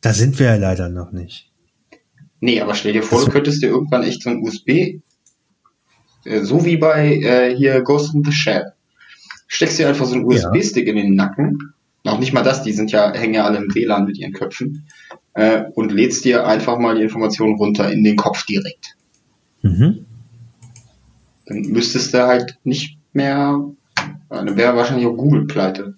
da 0.00 0.12
sind 0.12 0.38
wir 0.38 0.46
ja 0.46 0.56
leider 0.56 0.88
noch 0.88 1.12
nicht. 1.12 1.50
Nee, 2.40 2.60
aber 2.60 2.74
stell 2.74 2.92
dir 2.92 3.02
vor, 3.02 3.18
das 3.18 3.26
du 3.26 3.32
könntest 3.32 3.62
dir 3.62 3.68
irgendwann 3.68 4.02
echt 4.02 4.22
so 4.22 4.30
ein 4.30 4.42
USB, 4.42 5.00
äh, 6.24 6.42
so 6.42 6.64
wie 6.64 6.76
bei 6.76 7.16
äh, 7.16 7.56
hier 7.56 7.80
Ghost 7.82 8.14
in 8.14 8.24
the 8.24 8.32
Shell. 8.32 8.72
Steckst 9.48 9.78
dir 9.78 9.88
einfach 9.88 10.06
so 10.06 10.14
einen 10.14 10.24
USB-Stick 10.24 10.86
ja. 10.86 10.92
in 10.92 10.98
den 10.98 11.14
Nacken. 11.14 11.72
Noch 12.04 12.18
nicht 12.18 12.32
mal 12.32 12.42
das, 12.42 12.62
die 12.62 12.72
sind 12.72 12.92
ja, 12.92 13.12
hängen 13.12 13.34
ja 13.34 13.44
alle 13.44 13.58
im 13.58 13.74
WLAN 13.74 14.06
mit 14.06 14.18
ihren 14.18 14.32
Köpfen. 14.32 14.86
Äh, 15.36 15.64
und 15.74 15.92
lädst 15.92 16.24
dir 16.24 16.46
einfach 16.46 16.78
mal 16.78 16.96
die 16.96 17.02
Informationen 17.02 17.56
runter 17.56 17.92
in 17.92 18.02
den 18.02 18.16
Kopf 18.16 18.46
direkt. 18.46 18.96
Mhm. 19.60 20.06
Dann 21.44 21.60
müsstest 21.60 22.14
du 22.14 22.26
halt 22.26 22.56
nicht 22.64 22.98
mehr, 23.12 23.60
dann 24.30 24.56
wäre 24.56 24.76
wahrscheinlich 24.76 25.06
auch 25.06 25.16
Google 25.16 25.46
pleite. 25.46 25.94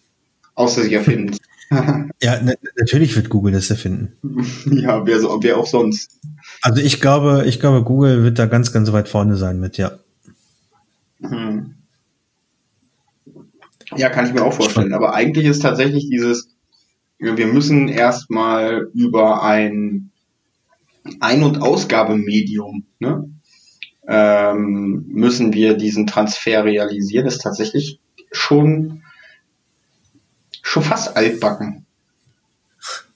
Außer 0.55 0.83
sie 0.83 0.95
erfinden 0.95 1.37
ja, 2.23 2.41
natürlich 2.77 3.15
wird 3.15 3.29
Google 3.29 3.53
das 3.53 3.71
erfinden. 3.71 4.13
ja, 4.71 5.07
wer, 5.07 5.21
so, 5.21 5.39
wer 5.43 5.59
auch 5.59 5.67
sonst. 5.67 6.19
Also 6.63 6.81
ich 6.81 7.01
glaube, 7.01 7.45
ich 7.47 7.61
glaube, 7.61 7.85
Google 7.85 8.25
wird 8.25 8.39
da 8.39 8.47
ganz, 8.47 8.73
ganz 8.73 8.91
weit 8.93 9.09
vorne 9.09 9.37
sein 9.37 9.61
mit, 9.61 9.77
ja. 9.77 9.93
Hm. 11.21 11.75
Ja, 13.97 14.09
kann 14.09 14.27
ich 14.27 14.33
mir 14.33 14.43
auch 14.43 14.53
vorstellen. 14.53 14.95
Aber 14.95 15.15
eigentlich 15.15 15.47
ist 15.47 15.63
tatsächlich 15.63 16.09
dieses, 16.09 16.49
wir 17.19 17.47
müssen 17.47 17.89
erstmal 17.89 18.89
über 18.95 19.43
ein 19.43 20.11
Ein- 21.21 21.43
und 21.43 21.63
Ausgabemedium, 21.63 22.85
ne, 22.99 23.29
ähm, 24.07 25.05
müssen 25.09 25.53
wir 25.53 25.77
diesen 25.77 26.07
Transfer 26.07 26.65
realisieren. 26.65 27.25
Das 27.25 27.37
ist 27.37 27.43
tatsächlich 27.43 28.01
schon 28.31 29.03
schon 30.63 30.83
fast 30.83 31.17
altbacken. 31.17 31.87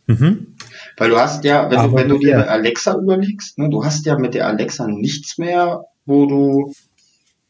Mhm. 0.07 0.57
Weil 0.97 1.11
du 1.11 1.19
hast 1.19 1.45
ja, 1.45 1.71
wenn, 1.71 1.83
du, 1.83 1.95
wenn 1.95 2.09
du 2.09 2.19
dir 2.19 2.51
Alexa 2.51 2.97
überlegst, 2.97 3.59
ne, 3.59 3.71
du 3.71 3.85
hast 3.85 4.07
ja 4.07 4.19
mit 4.19 4.35
der 4.35 4.47
Alexa 4.47 4.87
nichts 4.87 5.39
mehr, 5.39 5.85
wo 6.07 6.27
du, 6.27 6.73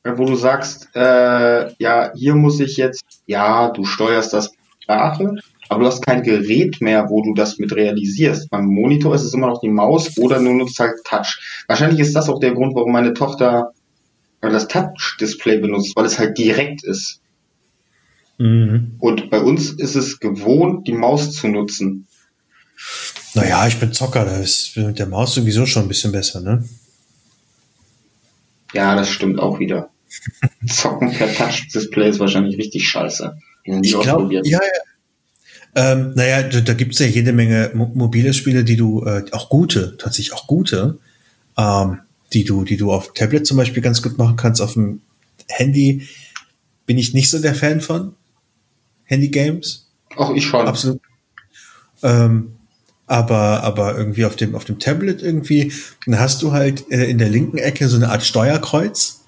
äh, 0.02 0.12
wo 0.16 0.24
du 0.24 0.36
sagst, 0.36 0.88
äh, 0.94 1.72
ja, 1.78 2.12
hier 2.14 2.34
muss 2.34 2.60
ich 2.60 2.76
jetzt, 2.76 3.04
ja, 3.26 3.70
du 3.70 3.84
steuerst 3.84 4.32
das 4.32 4.52
Sprache, 4.80 5.36
aber 5.68 5.80
du 5.80 5.86
hast 5.86 6.04
kein 6.04 6.22
Gerät 6.22 6.80
mehr, 6.80 7.08
wo 7.08 7.22
du 7.22 7.34
das 7.34 7.58
mit 7.58 7.74
realisierst. 7.74 8.50
Beim 8.50 8.66
Monitor 8.66 9.14
ist 9.14 9.22
es 9.22 9.34
immer 9.34 9.46
noch 9.46 9.60
die 9.60 9.68
Maus 9.68 10.16
oder 10.18 10.38
du 10.38 10.52
nutzt 10.52 10.78
halt 10.78 10.94
Touch. 11.04 11.64
Wahrscheinlich 11.66 12.00
ist 12.00 12.14
das 12.14 12.28
auch 12.28 12.40
der 12.40 12.52
Grund, 12.52 12.74
warum 12.74 12.92
meine 12.92 13.14
Tochter 13.14 13.72
das 14.40 14.68
Touch-Display 14.68 15.58
benutzt, 15.58 15.94
weil 15.94 16.04
es 16.04 16.18
halt 16.18 16.36
direkt 16.36 16.82
ist. 16.82 17.20
Mhm. 18.38 18.96
Und 18.98 19.30
bei 19.30 19.40
uns 19.40 19.70
ist 19.70 19.94
es 19.94 20.18
gewohnt, 20.18 20.88
die 20.88 20.92
Maus 20.92 21.32
zu 21.32 21.48
nutzen. 21.48 22.06
Naja, 23.34 23.66
ich 23.66 23.78
bin 23.78 23.92
Zocker, 23.92 24.24
da 24.24 24.38
ist 24.38 24.76
mit 24.76 24.98
der 24.98 25.06
Maus 25.06 25.34
sowieso 25.34 25.64
schon 25.64 25.82
ein 25.82 25.88
bisschen 25.88 26.12
besser, 26.12 26.40
ne? 26.40 26.64
Ja, 28.74 28.96
das 28.96 29.08
stimmt 29.10 29.38
auch 29.38 29.58
wieder. 29.58 29.90
Zocken 30.66 31.12
per 31.12 31.32
Touch-Display 31.32 32.10
ist 32.10 32.20
wahrscheinlich 32.20 32.58
richtig 32.58 32.88
scheiße. 32.88 33.38
Ich 33.64 33.98
glaube, 34.00 34.34
ja, 34.34 34.42
ja. 34.44 34.60
Ähm, 35.74 36.12
naja, 36.14 36.42
da, 36.42 36.60
da 36.60 36.74
gibt 36.74 36.92
es 36.92 36.98
ja 36.98 37.06
jede 37.06 37.32
Menge 37.32 37.70
mo 37.74 37.90
mobile 37.94 38.34
Spiele, 38.34 38.64
die 38.64 38.76
du, 38.76 39.04
äh, 39.04 39.24
auch 39.32 39.48
gute, 39.48 39.96
tatsächlich 39.96 40.34
auch 40.34 40.46
gute, 40.46 40.98
ähm, 41.56 42.00
die 42.32 42.44
du, 42.44 42.64
die 42.64 42.76
du 42.76 42.92
auf 42.92 43.14
Tablet 43.14 43.46
zum 43.46 43.56
Beispiel 43.56 43.82
ganz 43.82 44.02
gut 44.02 44.18
machen 44.18 44.36
kannst. 44.36 44.60
Auf 44.60 44.74
dem 44.74 45.00
Handy 45.48 46.06
bin 46.86 46.98
ich 46.98 47.14
nicht 47.14 47.30
so 47.30 47.38
der 47.38 47.54
Fan 47.54 47.80
von. 47.80 48.14
Handy-Games. 49.04 49.90
Auch 50.16 50.34
ich 50.34 50.44
schon. 50.44 50.66
Absolut. 50.66 51.00
Ähm, 52.02 52.52
aber, 53.06 53.62
aber 53.62 53.96
irgendwie 53.96 54.24
auf 54.24 54.36
dem, 54.36 54.54
auf 54.54 54.64
dem 54.64 54.78
Tablet 54.78 55.22
irgendwie, 55.22 55.72
dann 56.06 56.18
hast 56.18 56.42
du 56.42 56.52
halt 56.52 56.90
äh, 56.90 57.04
in 57.10 57.18
der 57.18 57.28
linken 57.28 57.58
Ecke 57.58 57.88
so 57.88 57.96
eine 57.96 58.10
Art 58.10 58.24
Steuerkreuz. 58.24 59.24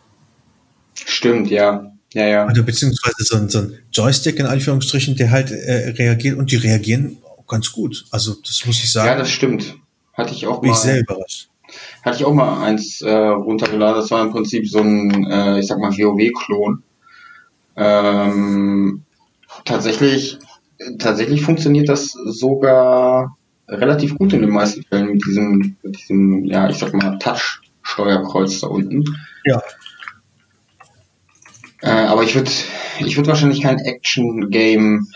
Stimmt, 0.95 1.51
ja. 1.51 1.94
Ja, 2.14 2.26
ja. 2.26 2.47
Oder 2.49 2.62
beziehungsweise 2.62 3.25
so 3.25 3.37
ein, 3.37 3.49
so 3.49 3.59
ein 3.59 3.78
Joystick 3.92 4.38
in 4.38 4.47
Anführungsstrichen, 4.47 5.16
der 5.16 5.30
halt 5.30 5.50
äh, 5.50 5.90
reagiert 5.90 6.38
und 6.38 6.50
die 6.50 6.56
reagieren 6.56 7.18
ganz 7.47 7.73
gut. 7.73 8.06
Also 8.11 8.35
das 8.47 8.64
muss 8.66 8.83
ich 8.83 8.90
sagen. 8.90 9.09
Ja, 9.09 9.16
das 9.16 9.30
stimmt. 9.30 9.76
Hatte 10.14 10.33
ich 10.33 10.47
auch 10.47 10.62
mal. 10.62 10.71
Ich 10.71 10.76
sehr 10.76 11.00
überrascht. 11.00 11.49
Hatte 12.02 12.16
ich 12.16 12.25
auch 12.25 12.33
mal 12.33 12.62
eins 12.62 13.00
äh, 13.00 13.11
runtergeladen. 13.12 14.00
Das 14.00 14.11
war 14.12 14.23
im 14.23 14.30
Prinzip 14.30 14.68
so 14.68 14.78
ein, 14.78 15.26
äh, 15.28 15.59
ich 15.59 15.66
sag 15.66 15.78
mal, 15.78 15.90
WoW-Klon. 15.90 16.83
Ähm, 17.76 19.02
tatsächlich, 19.64 20.38
tatsächlich 20.99 21.42
funktioniert 21.42 21.88
das 21.88 22.12
sogar 22.12 23.37
relativ 23.66 24.16
gut 24.16 24.33
in 24.35 24.42
den 24.42 24.50
meisten 24.50 24.85
Fällen 24.85 25.14
mit 25.14 25.26
diesem, 25.26 25.76
mit 25.83 25.99
diesem, 25.99 26.44
ja, 26.44 26.68
ich 26.68 26.78
sag 26.78 26.94
mal, 26.94 27.18
Touch-Steuerkreuz 27.18 28.61
da 28.61 28.68
unten. 28.68 29.02
Ja. 29.44 29.61
Äh, 31.85 31.91
aber 31.91 32.23
ich 32.23 32.35
würde 32.35 32.50
ich 33.00 33.17
würd 33.17 33.26
wahrscheinlich 33.26 33.61
kein 33.61 33.79
Action-Game 33.79 35.07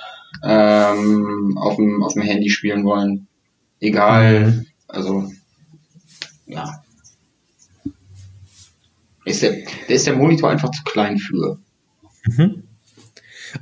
ähm, 0.45 1.57
auf, 1.57 1.77
dem, 1.77 2.03
auf 2.03 2.13
dem 2.13 2.23
Handy 2.23 2.51
spielen 2.51 2.85
wollen. 2.85 3.27
Egal, 3.81 4.51
mhm. 4.51 4.67
also, 4.87 5.33
ja. 6.47 6.83
Ist 9.25 9.43
der, 9.43 9.53
der 9.89 9.97
ist 9.97 10.07
der 10.07 10.17
Monitor 10.17 10.51
einfach 10.51 10.71
zu 10.71 10.83
klein 10.85 11.19
für. 11.19 11.59
Mhm. 12.25 12.65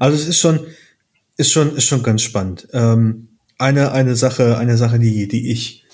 Also 0.01 0.17
es 0.17 0.27
ist 0.27 0.39
schon, 0.39 0.67
ist 1.37 1.53
schon, 1.53 1.77
ist 1.77 1.87
schon 1.87 2.03
ganz 2.03 2.23
spannend. 2.23 2.67
Ähm, 2.73 3.29
eine, 3.57 3.93
eine 3.93 4.17
Sache, 4.17 4.59
eine 4.59 4.77
Sache, 4.77 4.99
die, 4.99 5.29
die 5.29 5.53
ich 5.53 5.85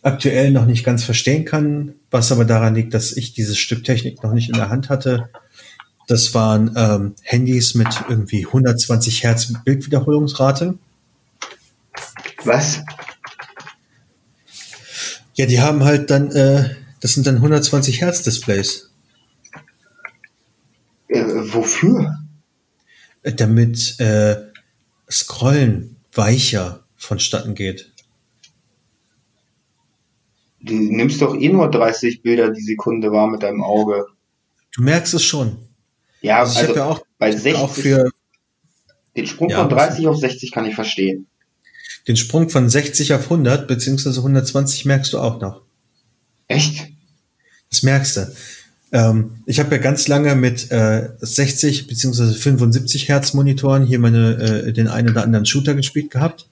aktuell 0.00 0.52
noch 0.52 0.64
nicht 0.64 0.84
ganz 0.84 1.04
verstehen 1.04 1.44
kann, 1.44 1.94
was 2.10 2.32
aber 2.32 2.46
daran 2.46 2.74
liegt, 2.74 2.94
dass 2.94 3.14
ich 3.14 3.34
dieses 3.34 3.58
Stück 3.58 3.84
Technik 3.84 4.22
noch 4.22 4.32
nicht 4.32 4.48
in 4.48 4.56
der 4.56 4.70
Hand 4.70 4.88
hatte. 4.88 5.28
Das 6.06 6.34
waren 6.34 6.74
ähm, 6.76 7.14
Handys 7.22 7.74
mit 7.74 7.88
irgendwie 8.08 8.46
120 8.46 9.22
Hertz 9.22 9.52
Bildwiederholungsrate. 9.64 10.78
Was? 12.44 12.82
Ja, 15.34 15.46
die 15.46 15.60
haben 15.60 15.84
halt 15.84 16.10
dann, 16.10 16.30
äh, 16.30 16.74
das 17.00 17.14
sind 17.14 17.26
dann 17.26 17.36
120 17.36 18.00
Hertz 18.00 18.22
Displays. 18.22 18.90
Äh, 21.08 21.24
wofür? 21.24 22.18
damit 23.24 23.98
äh, 24.00 24.36
Scrollen 25.10 25.96
weicher 26.12 26.84
vonstatten 26.96 27.54
geht. 27.54 27.92
Du 30.60 30.74
nimmst 30.74 31.20
doch 31.20 31.34
eh 31.34 31.48
nur 31.48 31.70
30 31.70 32.22
Bilder 32.22 32.50
die 32.50 32.62
Sekunde 32.62 33.12
wahr 33.12 33.28
mit 33.28 33.42
deinem 33.42 33.62
Auge. 33.62 34.06
Du 34.74 34.82
merkst 34.82 35.14
es 35.14 35.24
schon. 35.24 35.58
Ja, 36.24 36.38
also, 36.38 36.58
also 36.58 36.74
ja 36.74 36.84
auch, 36.86 37.04
bei 37.18 37.32
60, 37.32 37.54
auch 37.56 37.70
für, 37.70 38.10
den 39.14 39.26
Sprung 39.26 39.50
ja, 39.50 39.58
von 39.58 39.68
30 39.68 40.08
auf 40.08 40.16
60 40.16 40.52
kann 40.52 40.64
ich 40.64 40.74
verstehen. 40.74 41.26
Den 42.08 42.16
Sprung 42.16 42.48
von 42.48 42.70
60 42.70 43.12
auf 43.12 43.24
100 43.24 43.68
beziehungsweise 43.68 44.20
120 44.20 44.86
merkst 44.86 45.12
du 45.12 45.18
auch 45.18 45.38
noch. 45.42 45.60
Echt? 46.48 46.88
Das 47.68 47.82
merkst 47.82 48.16
du. 48.16 48.34
Ähm, 48.92 49.42
ich 49.44 49.60
habe 49.60 49.74
ja 49.74 49.82
ganz 49.82 50.08
lange 50.08 50.34
mit 50.34 50.70
äh, 50.70 51.10
60 51.20 51.88
beziehungsweise 51.88 52.32
75 52.32 53.06
Hertz 53.08 53.34
Monitoren 53.34 53.84
hier 53.84 53.98
meine 53.98 54.64
äh, 54.66 54.72
den 54.72 54.88
einen 54.88 55.10
oder 55.10 55.24
anderen 55.24 55.44
Shooter 55.44 55.74
gespielt 55.74 56.10
gehabt. 56.10 56.48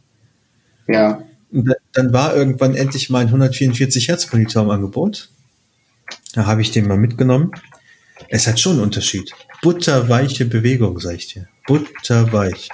Ja. 0.86 1.22
Und 1.50 1.72
dann 1.94 2.12
war 2.12 2.36
irgendwann 2.36 2.74
endlich 2.74 3.08
mein 3.08 3.28
144 3.28 4.08
Hertz 4.08 4.30
Monitor 4.30 4.64
im 4.64 4.70
Angebot. 4.70 5.30
Da 6.34 6.44
habe 6.44 6.60
ich 6.60 6.72
den 6.72 6.86
mal 6.86 6.98
mitgenommen. 6.98 7.52
Es 8.28 8.46
hat 8.46 8.60
schon 8.60 8.72
einen 8.72 8.82
Unterschied. 8.82 9.32
Butterweiche 9.62 10.44
Bewegung, 10.44 10.98
sag 11.00 11.14
ich 11.14 11.28
dir. 11.28 11.48
Butterweich. 11.66 12.68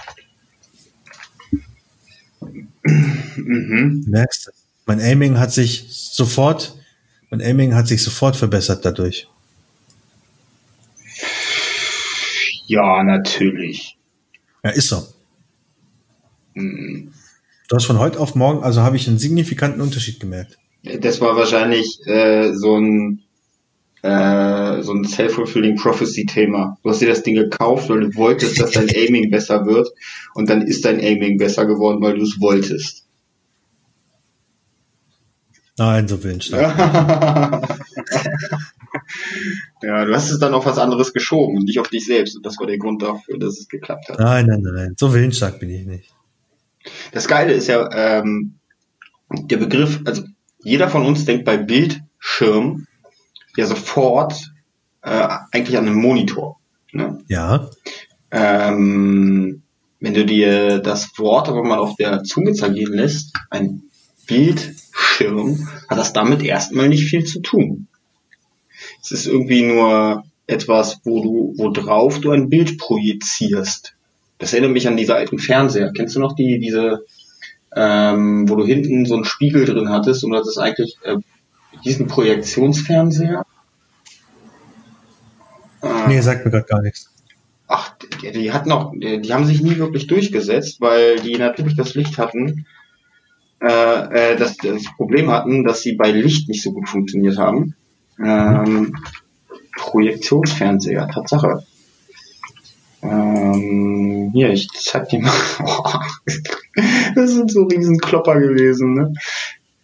Mhm. 3.37 4.05
Merkst 4.09 4.47
du? 4.47 4.51
Mein 4.87 5.01
Aiming 5.01 5.39
hat 5.39 5.53
sich 5.53 5.85
sofort 5.91 6.75
Und 7.31 7.43
Aiming 7.43 7.75
hat 7.75 7.87
sich 7.87 8.03
sofort 8.03 8.37
verbessert 8.37 8.85
dadurch. 8.85 9.29
Ja, 12.67 13.03
natürlich. 13.03 13.99
Ja, 14.65 14.71
ist 14.71 14.89
so. 14.89 15.07
Hm. 16.55 17.13
Du 17.69 17.77
hast 17.77 17.85
von 17.85 17.99
heute 17.99 18.19
auf 18.19 18.35
morgen, 18.35 18.63
also 18.63 18.81
habe 18.81 18.97
ich 18.97 19.07
einen 19.09 19.19
signifikanten 19.19 19.83
Unterschied 19.83 20.21
gemerkt. 20.21 20.59
Das 21.01 21.21
war 21.21 21.37
wahrscheinlich 21.37 21.99
äh, 22.07 22.55
so 22.55 22.79
ein 22.79 23.23
äh, 24.03 24.83
so 24.83 24.93
ein 24.93 25.05
self-fulfilling 25.05 25.77
prophecy-Thema. 25.77 26.79
Du 26.83 26.91
hast 26.91 27.01
dir 27.01 27.09
das 27.09 27.23
Ding 27.23 27.35
gekauft, 27.35 27.89
weil 27.89 28.01
du 28.01 28.15
wolltest, 28.15 28.61
dass 28.61 28.73
dein 28.73 28.89
Aiming 28.89 29.31
besser 29.31 29.67
wird 29.67 29.89
und 30.35 30.49
dann 30.49 30.63
ist 30.63 30.85
dein 30.85 31.01
Aiming 31.01 31.39
besser 31.39 31.67
geworden, 31.67 32.01
weil 32.01 32.15
du 32.15 32.23
es 32.23 32.41
wolltest. 32.41 33.05
Nein, 35.79 36.09
so 36.09 36.23
willensstark. 36.23 36.77
ja, 39.83 40.05
du 40.05 40.15
hast 40.15 40.31
es 40.31 40.41
dann 40.41 40.55
auf 40.55 40.67
was 40.67 40.79
anderes 40.79 41.13
geschoben 41.13 41.57
und 41.57 41.65
nicht 41.65 41.79
auf 41.79 41.89
dich 41.89 42.05
selbst. 42.05 42.37
Und 42.37 42.45
das 42.45 42.59
war 42.59 42.67
der 42.67 42.79
Grund 42.79 43.01
dafür, 43.01 43.39
dass 43.39 43.61
es 43.61 43.69
geklappt 43.69 44.09
hat. 44.09 44.19
Nein, 44.19 44.47
nein, 44.47 44.61
nein, 44.63 44.95
so 44.99 45.15
willensstark 45.15 45.61
bin 45.61 45.71
ich 45.71 45.87
nicht. 45.87 46.13
Das 47.13 47.29
Geile 47.29 47.53
ist 47.53 47.69
ja, 47.69 47.89
ähm, 47.93 48.59
der 49.31 49.59
Begriff, 49.59 50.01
also 50.05 50.25
jeder 50.65 50.89
von 50.89 51.07
uns 51.07 51.25
denkt 51.25 51.45
bei 51.45 51.57
Bildschirm 51.57 52.88
ja 53.57 53.67
sofort 53.67 54.53
äh, 55.03 55.29
eigentlich 55.53 55.77
an 55.79 55.87
einen 55.87 56.01
Monitor. 56.01 56.59
Ne? 56.93 57.19
Ja. 57.29 57.71
Ähm, 58.31 59.63
wenn 60.01 60.15
du 60.15 60.25
dir 60.25 60.79
das 60.79 61.11
Wort 61.19 61.49
aber 61.49 61.65
mal 61.65 61.79
auf 61.79 61.97
der 61.97 62.23
Zunge 62.23 62.53
zergehen 62.53 62.93
lässt, 62.93 63.35
ein 63.51 63.83
Bildschirm, 64.27 65.69
hat 65.89 65.99
das 65.99 66.13
damit 66.13 66.43
erstmal 66.43 66.89
nicht 66.89 67.09
viel 67.09 67.25
zu 67.25 67.41
tun. 67.41 67.89
Es 69.03 69.11
ist 69.11 69.27
irgendwie 69.27 69.63
nur 69.63 70.25
etwas, 70.47 71.01
wo 71.05 71.23
du, 71.23 71.55
wo 71.57 71.71
drauf 71.71 72.21
du 72.21 72.31
ein 72.31 72.49
Bild 72.49 72.79
projizierst. 72.79 73.95
Das 74.39 74.53
erinnert 74.53 74.73
mich 74.73 74.87
an 74.87 74.97
diese 74.97 75.15
alten 75.15 75.39
Fernseher. 75.39 75.93
Kennst 75.93 76.15
du 76.15 76.21
noch 76.21 76.35
die, 76.35 76.59
diese, 76.61 77.05
ähm, 77.75 78.49
wo 78.49 78.55
du 78.57 78.65
hinten 78.65 79.05
so 79.05 79.15
einen 79.15 79.25
Spiegel 79.25 79.65
drin 79.65 79.89
hattest 79.91 80.25
und 80.25 80.31
das 80.31 80.49
ist 80.49 80.59
eigentlich 80.59 80.97
äh, 81.03 81.17
diesen 81.85 82.07
Projektionsfernseher? 82.07 83.45
Äh, 85.83 86.09
nee, 86.09 86.21
sagt 86.21 86.45
mir 86.45 86.51
gerade 86.51 86.67
gar 86.67 86.83
nichts. 86.83 87.11
Ach, 87.67 87.97
die, 88.23 88.33
die 88.33 88.53
hatten 88.53 88.73
auch, 88.73 88.93
die, 88.95 89.21
die 89.21 89.33
haben 89.33 89.45
sich 89.45 89.63
nie 89.63 89.77
wirklich 89.77 90.07
durchgesetzt, 90.07 90.81
weil 90.81 91.21
die 91.21 91.37
natürlich 91.37 91.77
das 91.77 91.95
Licht 91.95 92.19
hatten, 92.19 92.67
äh, 93.61 94.33
äh, 94.33 94.37
das, 94.37 94.57
das 94.57 94.85
Problem 94.97 95.31
hatten, 95.31 95.65
dass 95.65 95.83
sie 95.83 95.93
bei 95.93 96.11
Licht 96.11 96.49
nicht 96.49 96.63
so 96.63 96.73
gut 96.73 96.89
funktioniert 96.89 97.39
haben. 97.39 97.75
Ähm, 98.23 98.95
Projektionsfernseher, 99.77 101.09
Tatsache. 101.09 101.65
Ähm, 103.03 104.31
hier, 104.35 104.51
ich 104.51 104.69
zeig 104.71 105.09
dir 105.09 105.21
mal. 105.21 105.33
das 107.15 107.31
sind 107.31 107.51
so 107.51 107.65
riesen 107.65 107.99
Klopper 107.99 108.41
gewesen, 108.41 108.95
ne? 108.95 109.15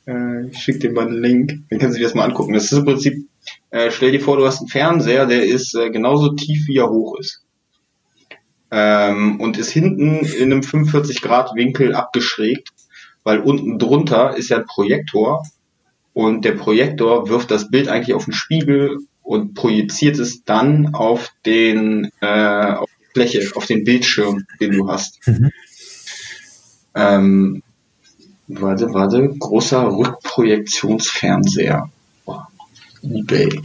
Äh, 0.06 0.46
ich 0.48 0.58
schick 0.58 0.80
dir 0.80 0.92
mal 0.92 1.06
einen 1.06 1.22
Link, 1.22 1.62
dann 1.70 1.78
kannst 1.78 1.96
du 1.96 1.98
dir 1.98 2.06
das 2.06 2.14
mal 2.14 2.24
angucken. 2.24 2.54
Das 2.54 2.64
ist 2.64 2.72
im 2.72 2.84
Prinzip, 2.84 3.28
äh, 3.70 3.90
stell 3.90 4.12
dir 4.12 4.20
vor, 4.20 4.36
du 4.36 4.46
hast 4.46 4.60
einen 4.60 4.68
Fernseher, 4.68 5.26
der 5.26 5.44
ist 5.44 5.74
äh, 5.74 5.90
genauso 5.90 6.34
tief, 6.34 6.66
wie 6.66 6.78
er 6.78 6.90
hoch 6.90 7.18
ist. 7.18 7.42
Ähm, 8.70 9.40
und 9.40 9.58
ist 9.58 9.70
hinten 9.70 10.24
in 10.24 10.52
einem 10.52 10.62
45 10.62 11.22
Grad 11.22 11.54
Winkel 11.54 11.94
abgeschrägt 11.94 12.70
weil 13.24 13.40
unten 13.40 13.78
drunter 13.78 14.36
ist 14.36 14.50
ja 14.50 14.58
ein 14.58 14.66
Projektor 14.66 15.44
und 16.12 16.44
der 16.44 16.52
Projektor 16.52 17.28
wirft 17.28 17.50
das 17.50 17.70
Bild 17.70 17.88
eigentlich 17.88 18.14
auf 18.14 18.26
den 18.26 18.34
Spiegel 18.34 18.98
und 19.22 19.54
projiziert 19.54 20.18
es 20.18 20.44
dann 20.44 20.94
auf 20.94 21.30
den 21.44 22.10
äh, 22.20 22.74
auf 22.74 22.90
die 23.00 23.12
Fläche, 23.12 23.56
auf 23.56 23.66
den 23.66 23.84
Bildschirm, 23.84 24.44
den 24.60 24.72
du 24.72 24.88
hast. 24.88 25.26
Mhm. 25.26 25.50
Ähm, 26.94 27.62
warte, 28.60 28.92
warte, 28.92 29.28
großer 29.38 29.88
Rückprojektionsfernseher. 29.88 31.88
Oh, 32.26 32.40
eBay. 33.02 33.62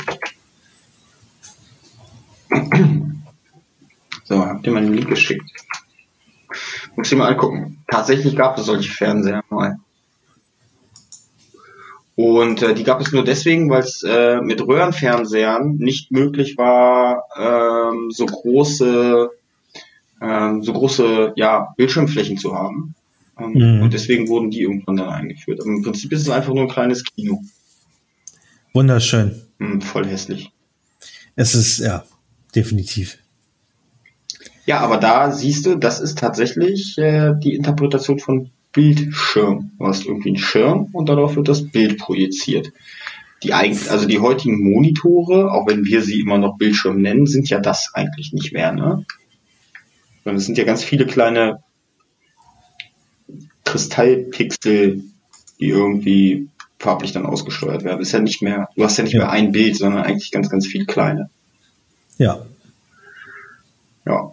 So, 4.24 4.46
habt 4.46 4.66
ihr 4.66 4.74
mal 4.74 4.84
den 4.84 4.94
Link 4.94 5.10
geschickt. 5.10 5.52
Muss 6.96 7.12
ich 7.12 7.18
mal 7.18 7.30
angucken. 7.30 7.84
Tatsächlich 7.90 8.36
gab 8.36 8.58
es 8.58 8.66
solche 8.66 8.92
Fernseher 8.92 9.44
mal. 9.50 9.78
Und 12.16 12.62
äh, 12.62 12.74
die 12.74 12.84
gab 12.84 13.00
es 13.00 13.14
nur 13.14 13.24
deswegen, 13.24 13.70
weil 13.70 13.82
es 13.82 14.04
äh, 14.04 14.42
mit 14.42 14.62
Röhrenfernsehern 14.62 15.78
nicht 15.78 16.12
möglich 16.12 16.58
war, 16.58 17.24
ähm, 17.38 18.12
so 18.12 18.26
große, 18.26 19.32
ähm, 20.22 20.62
so 20.62 20.74
große 20.74 21.32
ja, 21.38 21.74
Bildschirmflächen 21.78 22.38
zu 22.38 22.54
haben. 22.54 22.96
Ähm, 23.40 23.54
mhm. 23.54 23.82
Und 23.82 23.94
deswegen 23.94 24.28
wurden 24.28 24.52
die 24.52 24.62
irgendwann 24.62 24.98
dann 24.98 25.10
eingeführt. 25.10 25.60
Aber 25.62 25.70
im 25.70 25.82
Prinzip 25.82 26.12
ist 26.12 26.22
es 26.22 26.30
einfach 26.30 26.54
nur 26.54 26.64
ein 26.64 26.70
kleines 26.70 27.04
Kino. 27.04 27.42
Wunderschön. 28.74 29.42
Mhm, 29.58 29.82
voll 29.82 30.06
hässlich. 30.06 30.52
Es 31.36 31.56
ist, 31.56 31.80
ja, 31.80 32.04
definitiv. 32.56 33.18
Ja, 34.66 34.82
aber 34.82 34.98
da 34.98 35.32
siehst 35.32 35.66
du, 35.66 35.76
das 35.76 36.00
ist 36.00 36.20
tatsächlich 36.20 36.98
äh, 36.98 37.34
die 37.42 37.56
Interpretation 37.56 38.20
von 38.20 38.52
Bildschirm. 38.72 39.72
Du 39.80 39.88
hast 39.88 40.06
irgendwie 40.06 40.30
einen 40.30 40.38
Schirm 40.38 40.90
und 40.94 41.10
darauf 41.10 41.36
wird 41.36 41.48
das 41.48 41.68
Bild 41.68 41.98
projiziert. 41.98 42.72
Die 43.42 43.54
eigentlich, 43.54 43.90
also 43.90 44.06
die 44.06 44.20
heutigen 44.20 44.70
Monitore, 44.70 45.52
auch 45.52 45.68
wenn 45.68 45.86
wir 45.86 46.02
sie 46.02 46.20
immer 46.20 46.38
noch 46.38 46.58
Bildschirm 46.58 47.02
nennen, 47.02 47.26
sind 47.26 47.50
ja 47.50 47.60
das 47.60 47.92
eigentlich 47.94 48.34
nicht 48.34 48.52
mehr, 48.54 48.72
ne? 48.72 49.06
Sondern 50.24 50.38
es 50.38 50.46
sind 50.46 50.58
ja 50.58 50.66
ganz 50.66 50.84
viele 50.84 51.06
kleine 51.08 51.64
Kristallpixel, 53.70 55.04
die 55.60 55.70
irgendwie 55.70 56.48
farblich 56.80 57.12
dann 57.12 57.26
ausgesteuert 57.26 57.84
werden. 57.84 58.02
Ist 58.02 58.14
ja 58.14 58.20
nicht 58.20 58.42
mehr, 58.42 58.70
du 58.76 58.84
hast 58.84 58.98
ja 58.98 59.04
nicht 59.04 59.14
ja. 59.14 59.20
mehr 59.20 59.32
ein 59.32 59.52
Bild, 59.52 59.78
sondern 59.78 60.04
eigentlich 60.04 60.32
ganz, 60.32 60.50
ganz 60.50 60.66
viel 60.66 60.86
kleine. 60.86 61.30
Ja, 62.18 62.46
ja. 64.10 64.32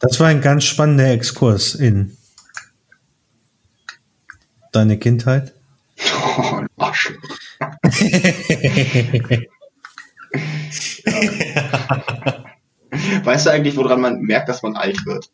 Das 0.00 0.20
war 0.20 0.28
ein 0.28 0.42
ganz 0.42 0.64
spannender 0.64 1.10
Exkurs 1.10 1.74
in 1.74 2.16
deine 4.72 4.98
Kindheit. 4.98 5.52
Oh, 6.38 6.60
Arschloch. 6.76 7.16
weißt 13.24 13.46
du 13.46 13.50
eigentlich, 13.50 13.76
woran 13.76 14.02
man 14.02 14.20
merkt, 14.20 14.50
dass 14.50 14.62
man 14.62 14.76
alt 14.76 15.06
wird? 15.06 15.30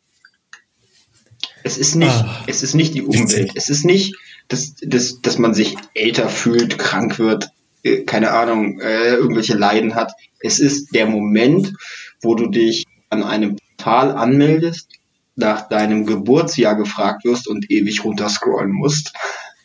Es 1.64 1.79
ist 1.79 1.94
nicht, 1.94 2.11
ah, 2.11 2.44
es 2.46 2.62
ist 2.62 2.75
nicht 2.75 2.94
die 2.94 3.03
Umwelt. 3.03 3.53
Es 3.55 3.68
ist 3.68 3.85
nicht, 3.85 4.16
dass, 4.48 4.75
dass, 4.83 5.20
dass 5.20 5.38
man 5.38 5.55
sich 5.55 5.77
älter 5.94 6.29
fühlt, 6.29 6.79
krank 6.79 7.18
wird, 7.18 7.51
äh, 7.83 8.03
keine 8.03 8.33
Ahnung, 8.33 8.81
äh, 8.81 9.14
irgendwelche 9.14 9.55
Leiden 9.55 9.94
hat. 9.94 10.12
Es 10.40 10.59
ist 10.59 10.94
der 10.94 11.07
Moment, 11.07 11.72
wo 12.20 12.35
du 12.35 12.48
dich 12.48 12.85
an 13.11 13.22
einem 13.22 13.57
Portal 13.77 14.12
anmeldest, 14.12 14.88
nach 15.35 15.68
deinem 15.68 16.05
Geburtsjahr 16.07 16.77
gefragt 16.77 17.25
wirst 17.25 17.48
und 17.48 17.70
ewig 17.70 18.05
runterscrollen 18.05 18.72
musst. 18.72 19.12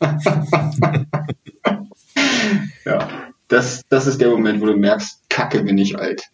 ja, 2.84 3.08
das, 3.48 3.82
das 3.88 4.06
ist 4.06 4.20
der 4.20 4.28
Moment, 4.30 4.60
wo 4.60 4.66
du 4.66 4.76
merkst, 4.76 5.22
Kacke, 5.28 5.62
bin 5.62 5.78
ich 5.78 5.98
alt. 5.98 6.30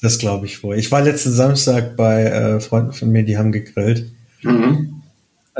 Das 0.00 0.18
glaube 0.18 0.46
ich 0.46 0.62
wohl. 0.62 0.78
Ich 0.78 0.90
war 0.90 1.02
letzten 1.02 1.32
Samstag 1.32 1.96
bei 1.96 2.24
äh, 2.24 2.60
Freunden 2.60 2.92
von 2.92 3.10
mir, 3.10 3.22
die 3.22 3.36
haben 3.36 3.52
gegrillt. 3.52 4.12
Mhm. 4.42 4.99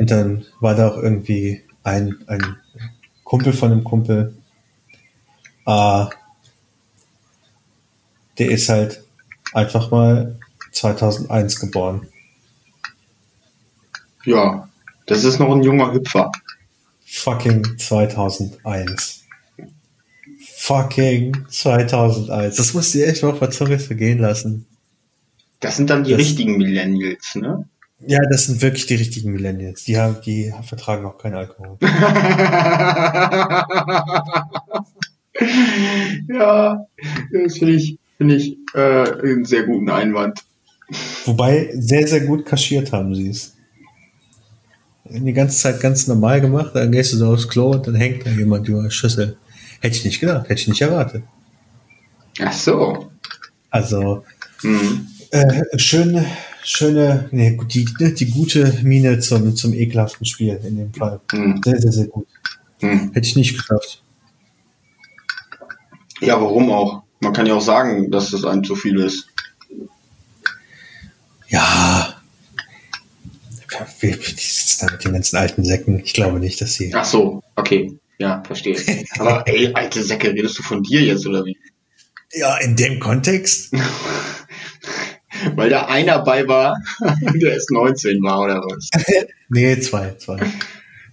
Und 0.00 0.10
dann 0.10 0.46
war 0.60 0.74
da 0.74 0.88
auch 0.88 0.96
irgendwie 0.96 1.62
ein, 1.82 2.16
ein 2.26 2.56
Kumpel 3.22 3.52
von 3.52 3.70
einem 3.70 3.84
Kumpel. 3.84 4.34
Äh, 5.66 6.06
der 8.38 8.50
ist 8.50 8.70
halt 8.70 9.04
einfach 9.52 9.90
mal 9.90 10.38
2001 10.72 11.60
geboren. 11.60 12.08
Ja, 14.24 14.70
das 15.04 15.24
ist 15.24 15.38
noch 15.38 15.54
ein 15.54 15.62
junger 15.62 15.92
Hüpfer. 15.92 16.32
Fucking 17.04 17.76
2001. 17.76 19.26
Fucking 20.56 21.44
2001. 21.50 22.56
Das 22.56 22.72
musst 22.72 22.94
du 22.94 23.06
echt 23.06 23.22
mal 23.22 23.36
vor 23.36 23.50
Zunge 23.50 23.78
vergehen 23.78 24.20
lassen. 24.20 24.64
Das 25.60 25.76
sind 25.76 25.90
dann 25.90 26.04
die 26.04 26.12
das, 26.12 26.20
richtigen 26.20 26.56
Millennials, 26.56 27.34
ne? 27.34 27.68
Ja, 28.06 28.20
das 28.30 28.46
sind 28.46 28.62
wirklich 28.62 28.86
die 28.86 28.94
richtigen 28.94 29.32
Millennials. 29.32 29.84
Die 29.84 29.98
haben, 29.98 30.16
die 30.24 30.52
vertragen 30.64 31.04
auch 31.04 31.18
keinen 31.18 31.34
Alkohol. 31.34 31.76
ja, 36.28 36.86
das 37.32 37.58
finde 37.58 37.74
ich, 37.74 37.98
finde 38.16 38.36
ich 38.36 38.56
äh, 38.74 39.10
einen 39.22 39.44
sehr 39.44 39.64
guten 39.64 39.90
Einwand. 39.90 40.40
Wobei, 41.24 41.70
sehr, 41.74 42.06
sehr 42.06 42.20
gut 42.20 42.44
kaschiert 42.46 42.92
haben 42.92 43.14
sie 43.14 43.28
es. 43.28 43.54
die 45.04 45.32
ganze 45.32 45.56
Zeit 45.58 45.80
ganz 45.80 46.06
normal 46.08 46.40
gemacht, 46.40 46.70
dann 46.74 46.90
gehst 46.92 47.12
du 47.12 47.16
so 47.18 47.32
aufs 47.32 47.48
Klo 47.48 47.70
und 47.72 47.86
dann 47.86 47.94
hängt 47.94 48.26
da 48.26 48.30
jemand 48.30 48.68
über 48.68 48.82
der 48.82 48.90
Schüssel. 48.90 49.36
Hätte 49.80 49.96
ich 49.96 50.04
nicht 50.04 50.20
gedacht, 50.20 50.48
hätte 50.48 50.60
ich 50.60 50.68
nicht 50.68 50.80
erwartet. 50.82 51.22
Ach 52.40 52.52
so. 52.52 53.10
Also, 53.70 54.24
Hm. 54.62 55.06
äh, 55.30 55.62
schöne, 55.78 56.26
schöne, 56.64 57.28
nee, 57.32 57.58
die, 57.68 57.86
die 58.14 58.30
gute 58.30 58.80
Mine 58.82 59.18
zum, 59.20 59.54
zum 59.56 59.74
ekelhaften 59.74 60.26
Spiel 60.26 60.60
in 60.64 60.76
dem 60.76 60.94
Fall. 60.94 61.20
Hm. 61.32 61.60
Sehr, 61.64 61.80
sehr, 61.80 61.92
sehr 61.92 62.06
gut. 62.06 62.26
Hm. 62.80 63.12
Hätte 63.12 63.26
ich 63.26 63.36
nicht 63.36 63.56
geschafft. 63.56 64.02
Ja, 66.20 66.40
warum 66.40 66.70
auch? 66.70 67.02
Man 67.20 67.32
kann 67.32 67.46
ja 67.46 67.54
auch 67.54 67.62
sagen, 67.62 68.10
dass 68.10 68.30
das 68.30 68.44
einem 68.44 68.64
zu 68.64 68.76
viel 68.76 68.98
ist. 68.98 69.26
Ja. 71.48 72.14
Die 74.02 74.12
sitzen 74.12 74.86
da 74.86 74.92
mit 74.92 75.04
den 75.04 75.12
ganzen 75.12 75.36
alten 75.36 75.64
Säcken. 75.64 76.00
Ich 76.04 76.14
glaube 76.14 76.38
nicht, 76.38 76.60
dass 76.60 76.74
sie. 76.74 76.92
Ach 76.94 77.04
so, 77.04 77.42
okay. 77.56 77.98
Ja, 78.18 78.42
verstehe. 78.44 78.76
Aber 79.18 79.46
ey, 79.46 79.72
alte 79.74 80.02
Säcke, 80.02 80.32
redest 80.32 80.58
du 80.58 80.62
von 80.62 80.82
dir 80.82 81.00
jetzt 81.00 81.26
oder 81.26 81.44
wie? 81.44 81.56
Ja, 82.32 82.58
in 82.58 82.76
dem 82.76 83.00
Kontext. 83.00 83.74
Weil 85.54 85.70
da 85.70 85.86
einer 85.86 86.22
bei 86.24 86.46
war, 86.48 86.76
der 87.34 87.52
erst 87.52 87.70
19 87.70 88.22
war 88.22 88.40
oder 88.42 88.56
was? 88.56 88.88
Nee, 89.48 89.78
zwei, 89.80 90.14
zwei. 90.18 90.38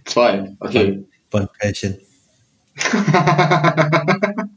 Zwei, 0.06 0.56
okay. 0.60 1.04
War 1.32 1.42
ein 1.42 1.48
Pärchen. 1.60 1.98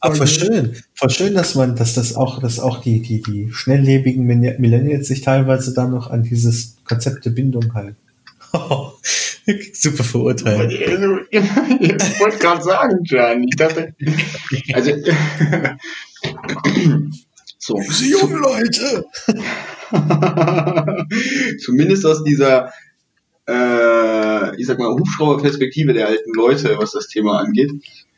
Aber 0.00 0.14
voll 0.16 0.26
schön, 0.26 0.76
voll 0.94 1.10
schön, 1.10 1.34
dass 1.34 1.54
man, 1.54 1.76
dass 1.76 1.94
das 1.94 2.14
auch, 2.14 2.40
dass 2.40 2.58
auch 2.60 2.82
die, 2.82 3.00
die, 3.00 3.22
die 3.22 3.50
schnelllebigen 3.52 4.26
Millenn- 4.26 4.58
Millennials 4.60 5.08
sich 5.08 5.22
teilweise 5.22 5.72
dann 5.72 5.92
noch 5.92 6.10
an 6.10 6.22
dieses 6.24 6.76
Konzept 6.84 7.24
der 7.24 7.30
Bindung 7.30 7.72
halten. 7.74 7.96
Super 9.72 10.04
verurteilt. 10.04 10.72
Ich 10.72 12.20
wollte 12.20 12.38
gerade 12.38 12.62
sagen, 12.62 12.98
Jan. 13.04 13.44
Ich 13.44 13.56
dachte, 13.56 13.94
also, 14.74 14.90
so. 17.64 17.78
Diese 17.78 18.06
jungen 18.06 18.42
Leute! 18.42 19.06
Zumindest 21.64 22.04
aus 22.04 22.22
dieser, 22.24 22.72
äh, 23.48 24.60
ich 24.60 24.66
sag 24.66 24.78
mal, 24.78 24.90
Hubschrauberperspektive 24.90 25.94
der 25.94 26.08
alten 26.08 26.32
Leute, 26.34 26.76
was 26.78 26.92
das 26.92 27.08
Thema 27.08 27.38
angeht, 27.38 27.72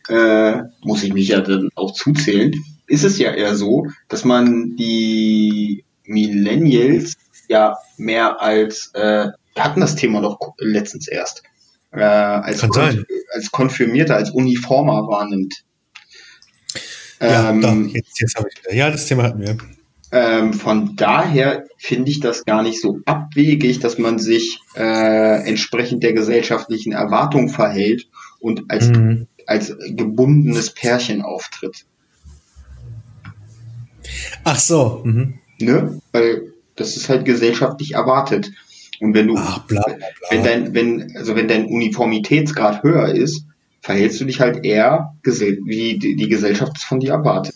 äh, 0.08 0.62
muss 0.82 1.02
ich 1.02 1.12
mich 1.12 1.28
ja 1.28 1.40
dann 1.40 1.68
auch 1.74 1.92
zuzählen, 1.92 2.52
ist 2.86 3.04
es 3.04 3.18
ja 3.18 3.32
eher 3.32 3.54
so, 3.54 3.86
dass 4.08 4.24
man 4.24 4.76
die 4.76 5.84
Millennials 6.04 7.14
ja 7.48 7.76
mehr 7.96 8.40
als, 8.40 8.90
äh, 8.94 9.28
wir 9.54 9.64
hatten 9.64 9.80
das 9.80 9.96
Thema 9.96 10.20
doch 10.22 10.38
letztens 10.58 11.08
erst, 11.08 11.42
äh, 11.92 12.02
als, 12.02 12.60
sein. 12.60 13.04
als 13.32 13.50
konfirmierter, 13.50 14.16
als 14.16 14.30
uniformer 14.30 15.08
wahrnimmt. 15.08 15.64
Ja, 17.20 17.50
Ähm, 17.50 17.60
da, 17.62 17.74
jetzt, 17.74 18.20
jetzt 18.20 18.36
habe 18.36 18.48
ich 18.52 18.62
wieder. 18.62 18.74
Ja, 18.74 18.90
das 18.90 19.06
Thema 19.06 19.22
hatten 19.24 19.40
wir. 19.40 19.56
ähm, 20.12 20.52
von 20.52 20.96
daher 20.96 21.64
finde 21.78 22.10
ich 22.10 22.20
das 22.20 22.44
gar 22.44 22.62
nicht 22.62 22.80
so 22.80 22.98
abwegig, 23.06 23.80
dass 23.80 23.98
man 23.98 24.18
sich 24.18 24.60
äh, 24.76 25.48
entsprechend 25.48 26.02
der 26.02 26.12
gesellschaftlichen 26.12 26.92
Erwartung 26.92 27.48
verhält 27.48 28.06
und 28.40 28.64
als, 28.70 28.88
Mhm. 28.88 29.26
als 29.46 29.74
gebundenes 29.90 30.70
Pärchen 30.70 31.22
auftritt. 31.22 31.84
Ach 34.44 34.58
so. 34.58 35.02
Mhm. 35.04 35.34
Ne? 35.60 36.00
Weil 36.12 36.52
das 36.76 36.96
ist 36.96 37.08
halt 37.08 37.24
gesellschaftlich 37.24 37.94
erwartet. 37.94 38.50
Und 39.00 39.14
wenn 39.14 39.26
du, 39.28 39.36
Ach, 39.36 39.58
bla, 39.66 39.82
bla, 39.82 39.94
bla. 39.96 40.06
wenn 40.30 40.44
dein, 40.44 40.74
wenn, 40.74 41.16
also 41.16 41.34
wenn 41.36 41.48
dein 41.48 41.66
Uniformitätsgrad 41.66 42.82
höher 42.82 43.08
ist, 43.08 43.44
verhältst 43.86 44.20
du 44.20 44.24
dich 44.24 44.40
halt 44.40 44.64
eher 44.64 45.14
wie 45.22 45.96
die, 45.96 46.28
Gesellschaft 46.28 46.72
es 46.76 46.82
von 46.82 46.98
dir 46.98 47.12
erwartet. 47.12 47.54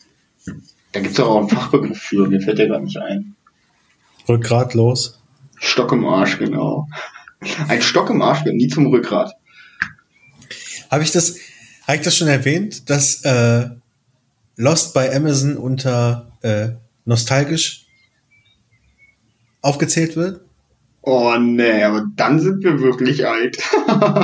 Da 0.92 1.00
gibt 1.00 1.14
es 1.14 1.18
auch 1.18 1.36
einen 1.36 1.48
Fachbegriff 1.48 2.00
für, 2.00 2.28
mir 2.28 2.40
fällt 2.40 2.58
der 2.58 2.68
gerade 2.68 2.84
nicht 2.84 2.98
ein. 2.98 3.34
Rückgrat 4.28 4.74
los. 4.74 5.20
Stock 5.58 5.90
im 5.90 6.06
Arsch, 6.06 6.38
genau. 6.38 6.86
Ein 7.66 7.82
Stock 7.82 8.10
im 8.10 8.22
Arsch 8.22 8.44
wird 8.44 8.54
nie 8.54 8.68
zum 8.68 8.86
Rückgrat. 8.86 9.32
Habe 10.88 11.02
ich 11.02 11.10
das, 11.10 11.34
habe 11.88 11.96
ich 11.96 12.04
das 12.04 12.16
schon 12.16 12.28
erwähnt, 12.28 12.88
dass 12.88 13.24
äh, 13.24 13.68
Lost 14.54 14.94
bei 14.94 15.12
Amazon 15.14 15.56
unter 15.56 16.30
äh, 16.42 16.68
nostalgisch 17.06 17.86
aufgezählt 19.62 20.14
wird? 20.14 20.42
Oh 21.02 21.34
nee, 21.38 21.82
aber 21.82 22.04
dann 22.16 22.40
sind 22.40 22.62
wir 22.62 22.80
wirklich 22.80 23.26
alt. 23.26 23.58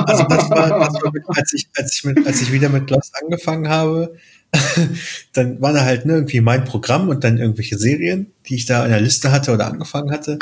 Also 0.07 0.23
das 0.23 0.49
war, 0.49 0.69
das 0.69 0.93
war 1.03 1.11
mit, 1.11 1.23
als 1.27 1.53
ich, 1.53 1.67
als 1.75 1.93
ich 1.93 2.03
mit, 2.05 2.25
als 2.25 2.41
ich 2.41 2.51
wieder 2.51 2.69
mit 2.69 2.89
Lost 2.89 3.13
angefangen 3.21 3.67
habe, 3.67 4.15
dann 5.33 5.61
war 5.61 5.73
da 5.73 5.83
halt 5.83 6.05
ne, 6.05 6.13
irgendwie 6.13 6.41
mein 6.41 6.63
Programm 6.63 7.09
und 7.09 7.23
dann 7.23 7.37
irgendwelche 7.37 7.77
Serien, 7.77 8.31
die 8.47 8.55
ich 8.55 8.65
da 8.65 8.85
in 8.85 8.91
der 8.91 9.01
Liste 9.01 9.31
hatte 9.31 9.51
oder 9.51 9.67
angefangen 9.67 10.11
hatte. 10.11 10.39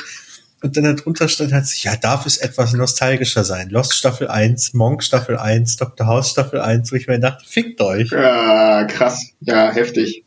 Und 0.61 0.77
dann 0.77 0.95
darunter 0.95 1.27
stand 1.27 1.53
halt, 1.53 1.67
ja, 1.83 1.95
darf 1.95 2.25
es 2.25 2.37
etwas 2.37 2.73
nostalgischer 2.73 3.43
sein? 3.43 3.69
Lost 3.69 3.93
Staffel 3.93 4.27
1, 4.27 4.73
Monk 4.73 5.03
Staffel 5.03 5.37
1, 5.37 5.77
Dr. 5.77 6.07
House 6.07 6.31
Staffel 6.31 6.61
1, 6.61 6.91
wo 6.91 6.95
ich 6.95 7.07
mir 7.07 7.19
dachte, 7.19 7.45
fickt 7.47 7.81
euch. 7.81 8.11
Ja, 8.11 8.85
krass. 8.85 9.31
Ja, 9.41 9.71
heftig. 9.71 10.23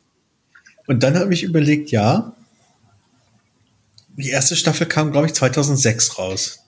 Und 0.87 1.03
dann 1.03 1.19
habe 1.19 1.35
ich 1.35 1.43
überlegt, 1.43 1.91
ja, 1.91 2.35
die 4.19 4.31
erste 4.31 4.57
Staffel 4.57 4.87
kam, 4.87 5.13
glaube 5.13 5.27
ich, 5.27 5.35
2006 5.35 6.19
raus. 6.19 6.61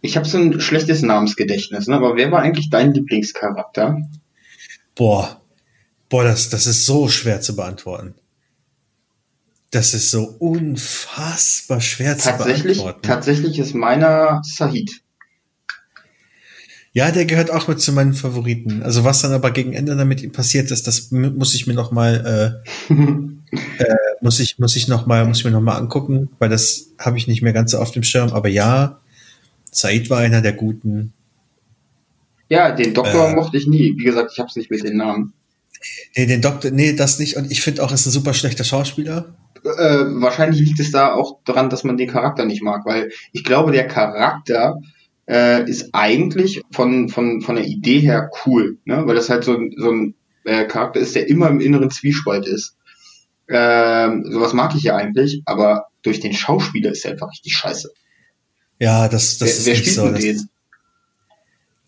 Ich 0.00 0.16
habe 0.16 0.26
so 0.26 0.38
ein 0.38 0.60
schlechtes 0.60 1.02
Namensgedächtnis, 1.02 1.86
ne? 1.86 1.96
aber 1.96 2.16
wer 2.16 2.30
war 2.30 2.42
eigentlich 2.42 2.70
dein 2.70 2.92
Lieblingscharakter? 2.92 4.02
Boah, 4.94 5.40
boah, 6.08 6.24
das, 6.24 6.50
das 6.50 6.66
ist 6.66 6.86
so 6.86 7.08
schwer 7.08 7.40
zu 7.40 7.56
beantworten. 7.56 8.14
Das 9.70 9.92
ist 9.92 10.10
so 10.10 10.36
unfassbar 10.38 11.80
schwer 11.80 12.16
zu 12.16 12.30
beantworten. 12.36 13.02
tatsächlich 13.02 13.58
ist 13.58 13.74
meiner 13.74 14.40
Sahid. 14.44 15.02
Ja, 16.92 17.10
der 17.10 17.24
gehört 17.24 17.50
auch 17.50 17.66
mit 17.66 17.80
zu 17.80 17.92
meinen 17.92 18.14
Favoriten. 18.14 18.84
Also 18.84 19.02
was 19.02 19.20
dann 19.20 19.32
aber 19.32 19.50
gegen 19.50 19.72
Ende 19.72 19.96
damit 19.96 20.32
passiert 20.32 20.70
ist, 20.70 20.86
das 20.86 21.10
muss 21.10 21.54
ich 21.54 21.66
mir 21.66 21.74
noch 21.74 21.90
mal, 21.90 22.62
äh, 22.88 22.94
äh, 23.78 23.94
muss 24.20 24.40
ich, 24.40 24.58
muss 24.58 24.76
ich 24.76 24.88
noch 24.88 25.06
mal, 25.06 25.24
muss 25.26 25.38
ich 25.38 25.44
mir 25.44 25.50
noch 25.50 25.60
mal 25.60 25.76
angucken, 25.76 26.30
weil 26.38 26.48
das 26.48 26.90
habe 26.98 27.16
ich 27.18 27.26
nicht 27.26 27.42
mehr 27.42 27.52
ganz 27.52 27.70
so 27.72 27.78
auf 27.78 27.90
dem 27.90 28.02
Schirm. 28.02 28.32
Aber 28.32 28.48
ja, 28.48 29.00
Said 29.70 30.10
war 30.10 30.18
einer 30.18 30.40
der 30.40 30.52
Guten. 30.52 31.12
Ja, 32.48 32.72
den 32.72 32.94
Doktor 32.94 33.30
Äh. 33.30 33.34
mochte 33.34 33.56
ich 33.56 33.66
nie. 33.66 33.94
Wie 33.96 34.04
gesagt, 34.04 34.30
ich 34.32 34.38
hab's 34.38 34.56
nicht 34.56 34.70
mit 34.70 34.84
den 34.84 34.96
Namen. 34.96 35.32
Nee, 36.16 36.26
den 36.26 36.40
Doktor, 36.42 36.70
nee, 36.70 36.94
das 36.94 37.18
nicht. 37.18 37.36
Und 37.36 37.50
ich 37.50 37.60
finde 37.62 37.82
auch, 37.82 37.88
er 37.90 37.94
ist 37.94 38.06
ein 38.06 38.10
super 38.10 38.34
schlechter 38.34 38.64
Schauspieler. 38.64 39.34
Äh, 39.64 40.04
wahrscheinlich 40.20 40.60
liegt 40.60 40.78
es 40.80 40.90
da 40.90 41.12
auch 41.14 41.38
daran, 41.44 41.70
dass 41.70 41.84
man 41.84 41.96
den 41.96 42.08
Charakter 42.10 42.44
nicht 42.44 42.62
mag, 42.62 42.84
weil 42.84 43.10
ich 43.32 43.44
glaube, 43.44 43.72
der 43.72 43.88
Charakter 43.88 44.78
äh, 45.26 45.68
ist 45.68 45.88
eigentlich 45.92 46.60
von, 46.70 47.08
von, 47.08 47.40
von 47.40 47.56
der 47.56 47.64
Idee 47.64 48.00
her 48.00 48.30
cool, 48.44 48.76
ne? 48.84 49.06
weil 49.06 49.14
das 49.14 49.30
halt 49.30 49.44
so, 49.44 49.56
ein- 49.56 49.74
so 49.76 49.90
ein 49.90 50.14
äh, 50.44 50.66
Charakter 50.66 51.00
ist, 51.00 51.14
der 51.14 51.28
immer 51.30 51.48
im 51.48 51.60
inneren 51.60 51.90
Zwiespalt 51.90 52.46
ist. 52.46 52.76
Ähm, 53.48 54.24
sowas 54.30 54.52
mag 54.52 54.74
ich 54.74 54.84
ja 54.84 54.96
eigentlich, 54.96 55.42
aber 55.44 55.88
durch 56.02 56.20
den 56.20 56.32
Schauspieler 56.32 56.92
ist 56.92 57.04
er 57.04 57.12
einfach 57.12 57.30
richtig 57.30 57.54
scheiße. 57.54 57.92
Ja, 58.78 59.08
das, 59.08 59.38
das 59.38 59.48
wer 59.48 59.56
ist 59.56 59.66
wer 59.66 59.74
nicht 59.74 59.82
spielt 59.82 59.96
so. 59.96 60.10
Das, 60.10 60.20
den? 60.20 60.48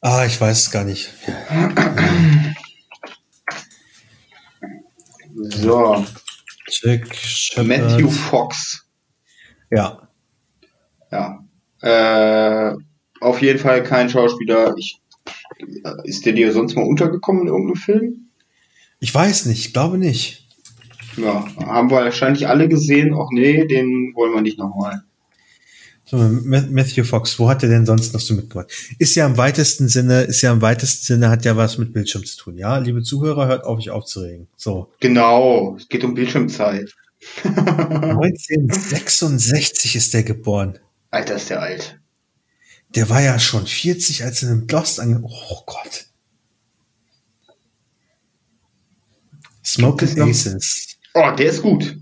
ah, 0.00 0.24
ich 0.26 0.40
weiß 0.40 0.58
es 0.58 0.70
gar 0.70 0.84
nicht. 0.84 1.10
So, 5.38 6.04
Jack 6.66 7.14
Shepard. 7.14 7.66
Matthew 7.66 8.10
Fox. 8.10 8.86
Ja. 9.70 10.08
Ja. 11.12 11.44
Äh, 11.82 12.74
auf 13.20 13.42
jeden 13.42 13.58
Fall 13.58 13.82
kein 13.82 14.08
Schauspieler. 14.08 14.74
Ich, 14.78 15.00
äh, 15.58 15.90
ist 16.04 16.24
der 16.24 16.32
dir 16.32 16.52
sonst 16.52 16.74
mal 16.74 16.86
untergekommen 16.86 17.42
in 17.42 17.48
irgendeinem 17.48 17.76
Film? 17.76 18.30
Ich 18.98 19.14
weiß 19.14 19.46
nicht, 19.46 19.66
ich 19.66 19.72
glaube 19.72 19.98
nicht. 19.98 20.45
Ja, 21.16 21.44
haben 21.58 21.90
wir 21.90 21.96
wahrscheinlich 22.04 22.46
alle 22.48 22.68
gesehen. 22.68 23.12
Ach 23.14 23.28
nee, 23.32 23.64
den 23.66 24.12
wollen 24.14 24.34
wir 24.34 24.42
nicht 24.42 24.58
nochmal. 24.58 25.02
So, 26.04 26.16
Ma- 26.18 26.64
Matthew 26.70 27.02
Fox, 27.04 27.36
wo 27.38 27.48
hat 27.48 27.62
er 27.64 27.68
denn 27.68 27.84
sonst 27.86 28.12
noch 28.12 28.20
so 28.20 28.34
mitgemacht? 28.34 28.70
Ist 28.98 29.14
ja 29.16 29.26
im 29.26 29.36
weitesten 29.36 29.88
Sinne, 29.88 30.22
ist 30.22 30.40
ja 30.42 30.52
im 30.52 30.62
weitesten 30.62 31.04
Sinne, 31.04 31.30
hat 31.30 31.44
ja 31.44 31.56
was 31.56 31.78
mit 31.78 31.92
Bildschirm 31.92 32.24
zu 32.24 32.36
tun, 32.36 32.56
ja? 32.58 32.78
Liebe 32.78 33.02
Zuhörer, 33.02 33.46
hört 33.48 33.64
auf, 33.64 33.78
euch 33.78 33.90
aufzuregen. 33.90 34.46
So. 34.56 34.92
Genau, 35.00 35.74
es 35.76 35.88
geht 35.88 36.04
um 36.04 36.14
Bildschirmzeit. 36.14 36.94
1966 37.44 39.96
ist 39.96 40.14
der 40.14 40.22
geboren. 40.22 40.78
Alter, 41.10 41.34
ist 41.36 41.50
der 41.50 41.60
alt. 41.60 41.98
Der 42.94 43.08
war 43.08 43.20
ja 43.22 43.38
schon 43.40 43.66
40, 43.66 44.22
als 44.22 44.44
er 44.44 44.52
in 44.52 44.68
Lost 44.68 45.00
ange... 45.00 45.20
Oh 45.24 45.62
Gott. 45.66 46.06
Noch- 49.78 50.00
Aces. 50.00 50.95
Oh, 51.18 51.30
der 51.34 51.46
ist 51.46 51.62
gut. 51.62 51.96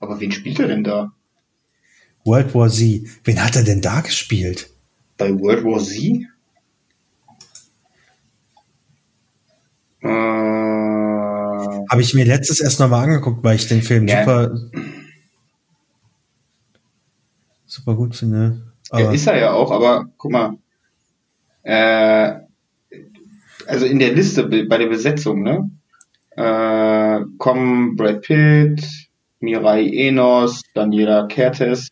Aber 0.00 0.18
wen 0.18 0.32
spielt 0.32 0.58
er 0.58 0.66
denn 0.66 0.82
da? 0.82 1.12
World 2.24 2.52
War 2.56 2.68
Z. 2.68 3.06
Wen 3.24 3.42
hat 3.42 3.54
er 3.54 3.62
denn 3.62 3.80
da 3.80 4.00
gespielt? 4.00 4.68
bei 5.16 5.30
World 5.38 5.62
War 5.64 5.78
Z? 5.80 6.26
Äh, 10.00 10.08
Habe 11.90 12.00
ich 12.00 12.14
mir 12.14 12.24
letztes 12.24 12.60
erst 12.60 12.80
nochmal 12.80 13.04
angeguckt, 13.04 13.42
weil 13.44 13.56
ich 13.56 13.66
den 13.68 13.82
Film 13.82 14.06
Ja. 14.06 14.20
super, 14.20 14.56
super 17.66 17.94
gut 17.96 18.14
finde. 18.16 18.62
ja, 18.92 18.98
Aber 18.98 19.14
ist 19.14 19.26
er 19.26 19.38
ja 19.38 19.52
auch, 19.52 19.70
aber 19.70 20.06
guck 20.16 20.32
mal. 20.32 20.56
Äh, 21.62 22.40
also 23.66 23.84
in 23.86 23.98
der 23.98 24.12
Liste 24.14 24.44
be- 24.44 24.64
bei 24.64 24.78
der 24.78 24.86
Besetzung, 24.88 25.42
ne? 25.42 25.67
Äh, 26.38 27.24
kommen 27.38 27.96
Brad 27.96 28.20
Pitt, 28.22 28.86
Mirai 29.40 29.88
Enos, 29.88 30.62
Daniela 30.74 31.26
Kertes 31.26 31.88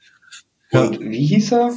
Ja. 0.70 0.82
und 0.84 1.00
wie 1.00 1.26
hieß 1.26 1.52
er? 1.52 1.72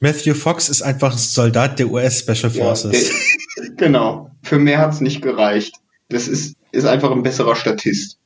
Matthew 0.00 0.34
Fox 0.34 0.68
ist 0.68 0.82
einfach 0.82 1.12
ein 1.12 1.18
Soldat 1.18 1.78
der 1.78 1.90
US 1.90 2.20
Special 2.20 2.52
Ja, 2.52 2.64
Forces. 2.64 3.10
der, 3.56 3.70
genau. 3.76 4.30
Für 4.42 4.58
mehr 4.58 4.78
hat's 4.78 5.00
nicht 5.00 5.22
gereicht. 5.22 5.74
Das 6.10 6.28
ist, 6.28 6.54
ist 6.72 6.84
einfach 6.84 7.10
ein 7.10 7.22
besserer 7.22 7.56
Statist. 7.56 8.18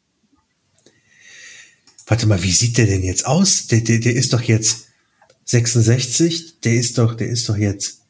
Warte 2.07 2.27
mal, 2.27 2.43
wie 2.43 2.51
sieht 2.53 2.77
der 2.79 2.87
denn 2.87 3.03
jetzt 3.03 3.27
aus? 3.27 3.69
Der, 3.69 3.81
der, 3.81 4.01
der 4.01 4.15
ist 4.15 4.33
doch 4.33 4.43
jetzt 4.43 4.89
66, 5.45 6.61
der 6.61 6.75
ist 6.75 6.99
doch, 6.99 7.15
der 7.15 7.29
ist 7.29 7.49
doch 7.49 7.57
jetzt, 7.57 8.03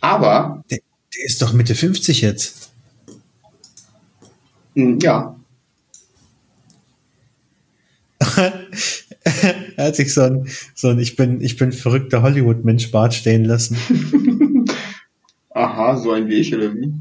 Aber, 0.00 0.64
der, 0.70 0.78
der 1.14 1.24
ist 1.24 1.40
doch 1.42 1.52
Mitte 1.52 1.74
50 1.74 2.20
jetzt. 2.22 2.61
Mh, 4.74 4.98
ja, 5.02 5.36
er 9.76 9.86
hat 9.86 9.96
sich 9.96 10.12
so 10.14 10.22
ein, 10.22 10.48
so 10.74 10.88
ein 10.88 10.98
ich 10.98 11.16
bin, 11.16 11.40
ich 11.40 11.56
bin 11.56 11.72
verrückter 11.72 12.22
Hollywood-Mensch 12.22 12.90
Bart 12.90 13.14
stehen 13.14 13.44
lassen. 13.44 13.76
aha, 15.50 15.96
so 15.96 16.12
ein 16.12 16.28
Weg 16.28 16.54
oder 16.54 16.74
wie? 16.74 16.92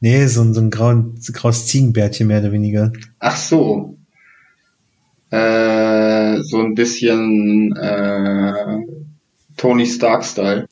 Nee, 0.00 0.26
so 0.26 0.42
ein, 0.42 0.54
so 0.54 0.60
ein 0.60 0.70
grauen, 0.70 1.18
graues 1.32 1.66
Ziegenbärtchen 1.66 2.26
mehr 2.26 2.40
oder 2.40 2.52
weniger. 2.52 2.92
Ach 3.18 3.36
so. 3.36 3.96
Äh, 5.30 6.42
so 6.42 6.60
ein 6.60 6.74
bisschen 6.74 7.74
äh, 7.76 8.78
Tony 9.56 9.86
Stark-Style. 9.86 10.66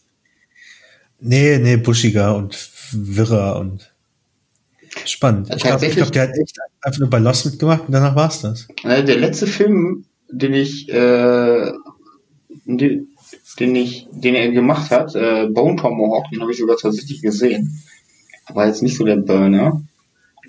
Nee, 1.20 1.58
nee, 1.58 1.76
buschiger 1.76 2.36
und 2.36 2.70
wirrer 2.92 3.58
und 3.58 3.91
spannend. 5.04 5.48
Ja, 5.48 5.56
Ich 5.56 5.62
glaube, 5.62 5.88
glaub, 5.88 6.12
der 6.12 6.22
hat 6.22 6.38
echt 6.38 6.56
einfach 6.80 7.00
nur 7.00 7.10
bei 7.10 7.18
Lost 7.18 7.46
mitgemacht 7.46 7.86
und 7.86 7.92
danach 7.92 8.14
war's 8.14 8.40
das. 8.42 8.68
Äh, 8.84 9.04
der 9.04 9.16
letzte 9.16 9.46
Film, 9.46 10.04
den 10.30 10.54
ich, 10.54 10.88
äh, 10.88 11.72
den, 12.64 13.08
den 13.58 13.76
ich, 13.76 14.06
den 14.10 14.34
er 14.34 14.50
gemacht 14.50 14.90
hat, 14.90 15.14
äh, 15.14 15.46
Bone 15.48 15.76
Tomahawk, 15.76 16.30
den 16.30 16.40
habe 16.40 16.52
ich 16.52 16.58
sogar 16.58 16.76
tatsächlich 16.76 17.22
gesehen. 17.22 17.82
Aber 18.46 18.66
jetzt 18.66 18.82
nicht 18.82 18.96
so 18.96 19.04
der 19.04 19.16
Burner. 19.16 19.82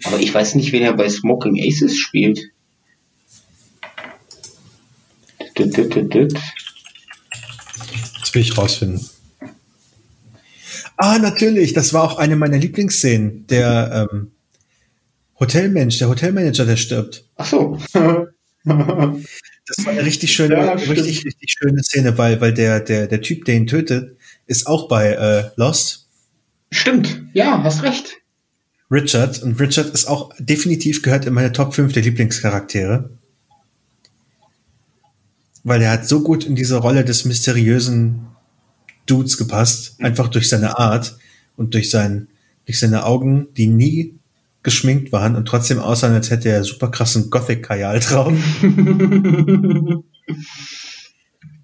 Aber 0.03 0.19
ich 0.19 0.33
weiß 0.33 0.55
nicht, 0.55 0.71
wen 0.71 0.83
er 0.83 0.93
bei 0.93 1.09
Smoking 1.09 1.57
Aces 1.59 1.97
spielt. 1.97 2.41
Dit, 5.57 5.77
dit, 5.77 5.95
dit, 5.95 6.13
dit. 6.13 6.33
Das 8.19 8.33
will 8.33 8.41
ich 8.41 8.57
rausfinden. 8.57 9.07
Ah, 10.97 11.19
natürlich, 11.19 11.73
das 11.73 11.93
war 11.93 12.03
auch 12.03 12.17
eine 12.17 12.35
meiner 12.35 12.57
Lieblingsszenen. 12.57 13.45
Der 13.47 14.09
ähm, 14.11 14.31
Hotelmensch, 15.43 15.97
der 15.97 16.07
Hotelmanager, 16.07 16.65
der 16.65 16.77
stirbt. 16.77 17.25
Ach 17.35 17.45
so. 17.45 17.77
Das 18.63 19.85
war 19.85 19.91
eine 19.91 20.05
richtig 20.05 20.33
schöne, 20.33 20.55
Ja, 20.55 20.73
richtig, 20.73 21.25
richtig 21.25 21.55
schöne 21.57 21.83
Szene, 21.83 22.17
weil, 22.17 22.39
weil 22.39 22.53
der, 22.53 22.79
der, 22.79 23.07
der 23.07 23.21
Typ, 23.21 23.45
der 23.45 23.55
ihn 23.55 23.67
tötet, 23.67 24.17
ist 24.45 24.67
auch 24.67 24.87
bei 24.87 25.09
äh, 25.11 25.49
Lost. 25.55 26.07
Stimmt. 26.71 27.23
Ja, 27.33 27.61
hast 27.61 27.83
recht. 27.83 28.17
Richard. 28.89 29.41
Und 29.43 29.59
Richard 29.59 29.93
ist 29.93 30.05
auch 30.05 30.31
definitiv 30.39 31.01
gehört 31.01 31.25
in 31.25 31.33
meine 31.33 31.51
Top 31.51 31.73
5 31.73 31.91
der 31.93 32.03
Lieblingscharaktere. 32.03 33.09
Weil 35.63 35.81
er 35.81 35.91
hat 35.91 36.07
so 36.07 36.23
gut 36.23 36.45
in 36.45 36.55
diese 36.55 36.77
Rolle 36.77 37.03
des 37.03 37.25
mysteriösen 37.25 38.27
Dudes 39.05 39.37
gepasst. 39.37 39.95
Einfach 39.99 40.29
durch 40.29 40.47
seine 40.47 40.77
Art 40.77 41.17
und 41.57 41.73
durch 41.73 41.89
sein, 41.89 42.27
durch 42.65 42.79
seine 42.79 43.05
Augen, 43.05 43.47
die 43.55 43.67
nie 43.67 44.15
geschminkt 44.63 45.11
waren 45.11 45.35
und 45.35 45.45
trotzdem 45.45 45.79
aussahen, 45.79 46.13
als 46.13 46.29
hätte 46.29 46.49
er 46.49 46.63
super 46.63 46.89
krassen 46.89 47.29
Gothic-Kajal 47.29 47.99
drauf. 47.99 48.33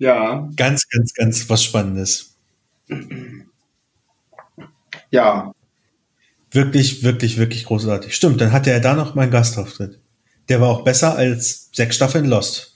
Ja, 0.01 0.47
Ganz, 0.55 0.88
ganz, 0.88 1.13
ganz 1.13 1.49
was 1.49 1.62
Spannendes. 1.63 2.35
ja. 5.12 5.53
Wirklich, 6.51 7.03
wirklich, 7.03 7.38
wirklich 7.38 7.65
großartig. 7.65 8.15
Stimmt, 8.15 8.41
dann 8.41 8.51
hatte 8.51 8.71
er 8.71 8.79
da 8.79 8.95
noch 8.95 9.13
mal 9.13 9.23
einen 9.23 9.31
Gastauftritt. 9.31 9.99
Der 10.47 10.62
war 10.62 10.69
auch 10.69 10.83
besser 10.83 11.15
als 11.15 11.69
sechs 11.73 11.95
Staffeln 11.95 12.25
Lost. 12.25 12.75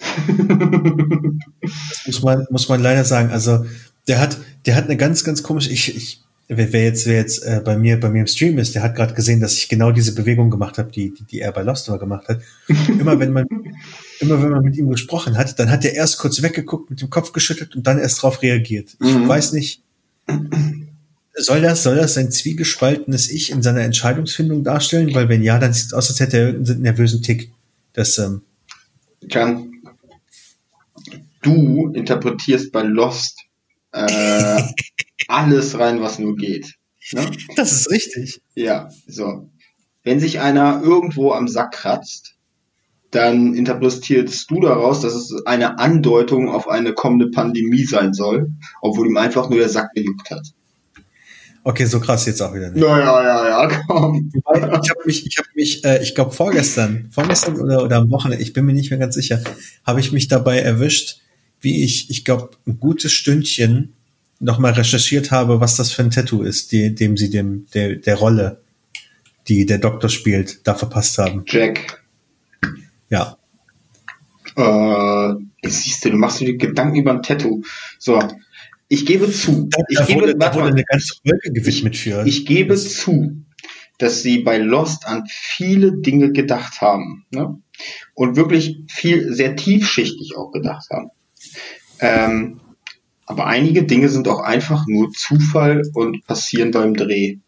Das 1.62 2.06
muss 2.06 2.22
man, 2.22 2.46
muss 2.50 2.68
man 2.68 2.80
leider 2.80 3.04
sagen. 3.04 3.30
Also, 3.30 3.66
der 4.06 4.20
hat, 4.20 4.38
der 4.66 4.76
hat 4.76 4.84
eine 4.84 4.96
ganz, 4.96 5.24
ganz 5.24 5.42
komische, 5.42 5.70
ich, 5.70 5.96
ich, 5.96 6.22
wer 6.48 6.72
wer 6.72 6.84
jetzt, 6.84 7.06
wer 7.06 7.16
jetzt 7.16 7.42
äh, 7.44 7.60
bei 7.64 7.76
mir, 7.76 7.98
bei 7.98 8.08
mir 8.08 8.20
im 8.20 8.26
Stream 8.26 8.58
ist, 8.58 8.74
der 8.74 8.82
hat 8.82 8.94
gerade 8.94 9.14
gesehen, 9.14 9.40
dass 9.40 9.56
ich 9.56 9.68
genau 9.68 9.90
diese 9.90 10.14
Bewegung 10.14 10.50
gemacht 10.50 10.78
habe, 10.78 10.90
die, 10.92 11.12
die, 11.12 11.24
die 11.24 11.40
er 11.40 11.52
bei 11.52 11.62
Lost 11.62 11.88
immer 11.88 11.98
gemacht 11.98 12.28
hat. 12.28 12.40
Immer 12.88 13.18
wenn 13.18 13.32
man, 13.32 13.46
immer 14.20 14.42
wenn 14.42 14.50
man 14.50 14.62
mit 14.64 14.76
ihm 14.76 14.88
gesprochen 14.88 15.36
hat, 15.36 15.58
dann 15.58 15.70
hat 15.70 15.84
er 15.84 15.94
erst 15.94 16.18
kurz 16.18 16.40
weggeguckt, 16.42 16.88
mit 16.90 17.00
dem 17.00 17.10
Kopf 17.10 17.32
geschüttelt 17.32 17.74
und 17.76 17.86
dann 17.86 17.98
erst 17.98 18.22
drauf 18.22 18.42
reagiert. 18.42 18.96
Ich 19.00 19.14
Mhm. 19.14 19.28
weiß 19.28 19.52
nicht, 19.52 19.82
soll 21.34 21.60
das, 21.60 21.82
soll 21.82 21.96
das 21.96 22.14
sein 22.14 22.30
zwiegespaltenes 22.30 23.30
Ich 23.30 23.50
in 23.50 23.62
seiner 23.62 23.80
Entscheidungsfindung 23.82 24.64
darstellen? 24.64 25.14
Weil 25.14 25.28
wenn 25.28 25.42
ja, 25.42 25.58
dann 25.58 25.72
sieht 25.74 25.86
es 25.86 25.92
aus, 25.92 26.08
als 26.08 26.20
hätte 26.20 26.38
er 26.38 26.46
irgendeinen 26.48 26.82
nervösen 26.82 27.22
Tick. 27.22 27.50
Das, 27.92 28.16
ähm, 28.18 28.42
Can, 29.30 29.72
du 31.42 31.92
interpretierst 31.92 32.72
bei 32.72 32.82
Lost 32.82 33.35
äh, 33.96 34.62
alles 35.28 35.78
rein, 35.78 36.00
was 36.00 36.18
nur 36.18 36.36
geht. 36.36 36.74
Ne? 37.12 37.30
das 37.56 37.72
ist 37.72 37.90
richtig. 37.90 38.40
Ja, 38.54 38.90
so. 39.06 39.48
Wenn 40.02 40.20
sich 40.20 40.40
einer 40.40 40.82
irgendwo 40.82 41.32
am 41.32 41.48
Sack 41.48 41.72
kratzt, 41.72 42.34
dann 43.10 43.54
interpretierst 43.54 44.50
du 44.50 44.60
daraus, 44.60 45.00
dass 45.00 45.14
es 45.14 45.46
eine 45.46 45.78
Andeutung 45.78 46.48
auf 46.48 46.68
eine 46.68 46.92
kommende 46.92 47.30
Pandemie 47.30 47.84
sein 47.84 48.12
soll, 48.12 48.50
obwohl 48.82 49.06
ihm 49.06 49.16
einfach 49.16 49.48
nur 49.48 49.58
der 49.58 49.68
Sack 49.68 49.92
gejuckt 49.94 50.30
hat. 50.30 50.52
Okay, 51.64 51.84
so 51.84 51.98
krass 51.98 52.26
jetzt 52.26 52.40
auch 52.40 52.54
wieder 52.54 52.70
nicht. 52.70 52.80
Ja, 52.80 52.98
ja, 53.00 53.24
ja, 53.24 53.48
ja, 53.48 53.82
komm. 53.88 54.30
Ich 54.32 54.44
habe 54.46 55.00
mich, 55.04 55.26
ich 55.26 55.36
habe 55.36 55.48
mich, 55.56 55.84
äh, 55.84 56.00
ich 56.00 56.14
glaube 56.14 56.30
vorgestern, 56.30 57.08
vorgestern 57.10 57.60
oder, 57.60 57.82
oder 57.82 57.96
am 57.96 58.10
Wochenende, 58.10 58.40
ich 58.40 58.52
bin 58.52 58.66
mir 58.66 58.72
nicht 58.72 58.90
mehr 58.90 59.00
ganz 59.00 59.16
sicher, 59.16 59.42
habe 59.84 59.98
ich 59.98 60.12
mich 60.12 60.28
dabei 60.28 60.60
erwischt, 60.60 61.22
wie 61.60 61.84
ich, 61.84 62.10
ich 62.10 62.24
glaube, 62.24 62.50
ein 62.66 62.78
gutes 62.78 63.12
Stündchen 63.12 63.92
nochmal 64.40 64.72
recherchiert 64.72 65.30
habe, 65.30 65.60
was 65.60 65.76
das 65.76 65.92
für 65.92 66.02
ein 66.02 66.10
Tattoo 66.10 66.42
ist, 66.42 66.72
die, 66.72 66.94
dem 66.94 67.16
sie 67.16 67.30
dem, 67.30 67.66
der, 67.74 67.96
der 67.96 68.16
Rolle, 68.16 68.60
die 69.48 69.66
der 69.66 69.78
Doktor 69.78 70.08
spielt, 70.08 70.66
da 70.66 70.74
verpasst 70.74 71.18
haben. 71.18 71.44
Jack, 71.46 72.02
Ja. 73.08 73.38
äh, 74.56 75.34
siehst 75.68 76.04
du, 76.04 76.10
du 76.10 76.16
machst 76.16 76.40
dir 76.40 76.56
Gedanken 76.56 76.96
über 76.96 77.12
ein 77.12 77.22
Tattoo. 77.22 77.62
So, 77.98 78.20
ich 78.88 79.06
gebe 79.06 79.30
zu. 79.30 79.68
Da, 79.70 79.82
Ich 79.88 79.96
da, 79.98 80.04
gebe, 80.04 80.20
wurde, 80.20 80.36
da 80.36 80.54
wurde 80.54 80.68
eine 80.68 80.84
ganze 80.84 81.14
Folge 81.26 81.52
gewidmet 81.52 81.96
für. 81.96 82.24
Ich 82.26 82.46
gebe 82.46 82.76
zu, 82.76 83.42
dass 83.98 84.22
sie 84.22 84.38
bei 84.38 84.58
Lost 84.58 85.06
an 85.06 85.24
viele 85.28 86.00
Dinge 86.00 86.32
gedacht 86.32 86.80
haben. 86.80 87.24
Ne? 87.30 87.58
Und 88.14 88.36
wirklich 88.36 88.78
viel, 88.88 89.32
sehr 89.34 89.56
tiefschichtig 89.56 90.36
auch 90.36 90.52
gedacht 90.52 90.86
haben. 90.90 91.10
Ähm, 92.00 92.60
aber 93.26 93.46
einige 93.46 93.82
Dinge 93.82 94.08
sind 94.08 94.28
auch 94.28 94.40
einfach 94.40 94.86
nur 94.86 95.10
Zufall 95.12 95.82
und 95.94 96.24
passieren 96.26 96.70
beim 96.70 96.94
Dreh. 96.94 97.38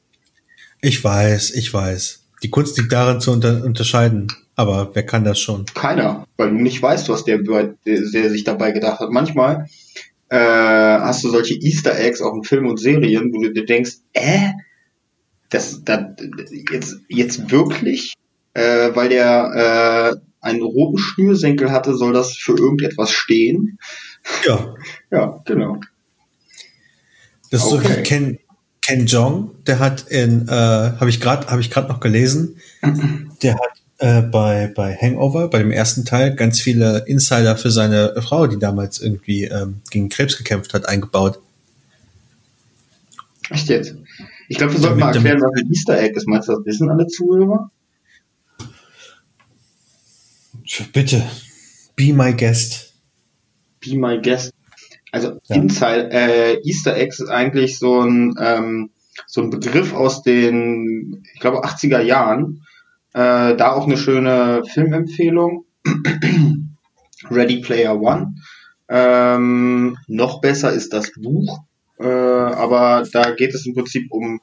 Ich 0.81 1.03
weiß, 1.03 1.53
ich 1.53 1.73
weiß. 1.73 2.25
Die 2.43 2.51
Kunst 2.51 2.79
liegt 2.79 2.93
darin 2.93 3.21
zu 3.21 3.33
unter, 3.33 3.65
unterscheiden. 3.65 4.29
Aber 4.55 4.91
wer 4.95 5.07
kann 5.07 5.25
das 5.25 5.39
schon? 5.39 5.67
Keiner, 5.67 6.27
weil 6.37 6.51
du 6.51 6.57
nicht 6.57 6.83
weißt, 6.83 7.09
was 7.09 7.25
der, 7.25 7.39
der, 7.39 7.75
der 7.87 8.31
sich 8.31 8.43
dabei 8.43 8.73
gedacht 8.73 8.99
hat. 8.99 9.11
Manchmal 9.11 9.67
äh, 10.31 10.37
hast 10.37 11.23
du 11.23 11.31
solche 11.31 11.55
Easter 11.55 11.99
Eggs 11.99 12.21
auch 12.21 12.35
in 12.35 12.45
Filmen 12.45 12.71
und 12.71 12.81
Serien, 12.81 13.33
wo 13.33 13.41
du 13.41 13.53
dir 13.53 13.65
denkst, 13.65 13.99
äh, 14.13 14.51
das, 15.51 15.85
das 15.85 16.01
jetzt, 16.73 16.97
jetzt 17.09 17.51
wirklich, 17.51 18.15
äh, 18.55 18.91
weil 18.95 19.09
der 19.09 20.17
äh, 20.17 20.28
einen 20.49 20.63
roten 20.63 20.99
Schnürsenkel 20.99 21.71
hatte, 21.71 21.97
soll 21.97 22.13
das 22.13 22.37
für 22.37 22.53
irgendetwas 22.57 23.11
stehen. 23.11 23.79
Ja. 24.47 24.75
Ja, 25.11 25.41
genau. 25.47 25.81
Das 27.51 27.63
ist 27.63 27.71
so 27.71 27.77
Okay. 27.77 27.99
wie 27.99 28.03
Ken, 28.03 28.39
Ken 28.83 29.07
Jong, 29.07 29.53
der 29.67 29.79
hat 29.79 30.03
in, 30.09 30.47
äh, 30.49 30.51
habe 30.51 31.09
ich 31.09 31.19
gerade, 31.21 31.47
habe 31.47 31.63
ich 31.63 31.71
gerade 31.71 31.89
noch 31.89 32.01
gelesen, 32.01 32.57
der 33.43 33.55
hat 33.55 33.71
äh, 33.99 34.21
bei 34.23 34.71
bei 34.75 34.95
Hangover, 34.95 35.49
bei 35.49 35.59
dem 35.61 35.71
ersten 35.71 36.05
Teil, 36.05 36.35
ganz 36.37 36.61
viele 36.61 37.05
Insider 37.07 37.57
für 37.57 37.71
seine 37.71 38.21
Frau, 38.21 38.47
die 38.47 38.59
damals 38.59 39.01
irgendwie 39.01 39.45
ähm, 39.45 39.81
gegen 39.91 40.11
Krebs 40.11 40.37
gekämpft 40.37 40.75
hat, 40.75 40.87
eingebaut. 40.89 41.41
Echt 43.51 43.69
jetzt? 43.69 43.95
Ich 44.49 44.59
glaube, 44.59 44.75
wir 44.75 44.81
sollten 44.81 45.01
mal 45.01 45.15
erklären, 45.15 45.41
was 45.41 45.63
ein 45.63 45.71
Easter 45.71 45.99
Egg 45.99 46.15
ist. 46.17 46.29
Meinst 46.29 46.49
du, 46.49 46.53
das 46.53 46.65
wissen 46.67 46.91
alle 46.91 47.07
Zuhörer? 47.07 47.71
Bitte. 50.93 51.25
Be 51.97 52.13
my 52.13 52.33
guest. 52.33 52.95
Be 53.81 53.97
my 53.97 54.21
guest. 54.21 54.53
Also 55.11 55.39
ja. 55.49 55.57
Inside, 55.57 56.11
äh, 56.13 56.61
Easter 56.63 56.97
Eggs 56.97 57.21
ist 57.21 57.31
eigentlich 57.31 57.79
so 57.79 58.01
ein, 58.01 58.35
ähm, 58.41 58.91
so 59.27 59.43
ein 59.43 59.51
Begriff 59.51 59.95
aus 59.95 60.23
den, 60.23 61.25
ich 61.35 61.41
glaube, 61.41 61.65
80er 61.65 62.01
Jahren. 62.01 62.63
Äh, 63.15 63.57
da 63.57 63.73
auch 63.73 63.87
eine 63.87 63.97
schöne 63.97 64.63
Filmempfehlung. 64.67 65.65
Ready 67.31 67.61
Player 67.61 68.01
One. 68.01 68.35
Ähm, 68.89 69.97
noch 70.07 70.41
besser 70.41 70.73
ist 70.73 70.93
das 70.93 71.13
Buch, 71.13 71.61
äh, 71.99 72.07
aber 72.07 73.07
da 73.13 73.33
geht 73.33 73.55
es 73.55 73.67
im 73.67 73.75
Prinzip 73.75 74.11
um 74.11 74.41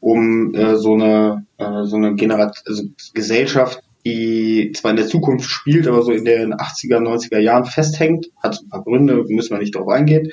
um 0.00 0.54
äh, 0.54 0.76
so 0.76 0.94
eine 0.94 1.44
äh, 1.58 1.84
so 1.84 1.96
eine 1.96 2.14
Generation, 2.14 2.64
also 2.66 2.84
Gesellschaft, 3.12 3.82
die 4.06 4.70
zwar 4.72 4.92
in 4.92 4.96
der 4.96 5.08
Zukunft 5.08 5.50
spielt, 5.50 5.88
aber 5.88 6.00
so 6.02 6.12
in 6.12 6.24
den 6.24 6.54
80er, 6.54 7.00
90er 7.00 7.38
Jahren 7.38 7.64
festhängt. 7.64 8.28
Hat 8.40 8.60
ein 8.62 8.68
paar 8.68 8.84
Gründe, 8.84 9.24
müssen 9.28 9.50
wir 9.50 9.58
nicht 9.58 9.74
darauf 9.74 9.88
eingehen. 9.88 10.30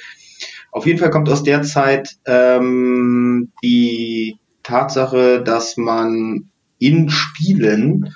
Auf 0.71 0.85
jeden 0.85 0.99
Fall 0.99 1.09
kommt 1.09 1.27
aus 1.27 1.41
der 1.41 1.63
Zeit 1.63 2.17
ähm, 2.25 3.51
die 3.63 4.37
Tatsache, 4.61 5.41
dass 5.43 5.75
man 5.75 6.51
in 6.77 7.09
Spielen 7.09 8.13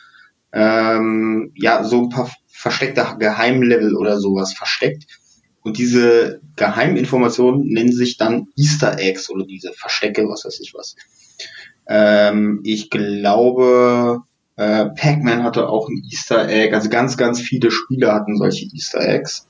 ähm, 0.54 1.52
ja 1.56 1.84
so 1.84 2.04
ein 2.04 2.10
paar 2.10 2.30
versteckte 2.48 3.16
Geheimlevel 3.18 3.96
oder 3.96 4.20
sowas 4.20 4.54
versteckt. 4.54 5.08
Und 5.64 5.80
diese 5.80 6.40
Geheiminformationen 6.56 7.66
nennen 7.66 7.92
sich 7.92 8.18
dann 8.18 8.46
Easter 8.56 9.00
Eggs 9.00 9.32
oder 9.32 9.46
diese 9.46 9.74
Verstecke, 9.74 10.30
was 10.30 10.46
weiß 10.46 10.60
ich 10.60 10.76
was. 10.76 10.96
Ähm, 11.88 12.62
ich 12.64 12.92
glaube, 12.92 14.22
äh, 14.58 14.86
Pac-Man 14.86 15.44
hatte 15.44 15.70
auch 15.70 15.88
ein 15.88 16.04
Easter 16.04 16.50
Egg, 16.50 16.74
also 16.74 16.90
ganz, 16.90 17.16
ganz 17.16 17.40
viele 17.40 17.72
Spiele 17.72 18.12
hatten 18.12 18.38
solche 18.38 18.66
Easter 18.66 19.08
Eggs. 19.08 19.48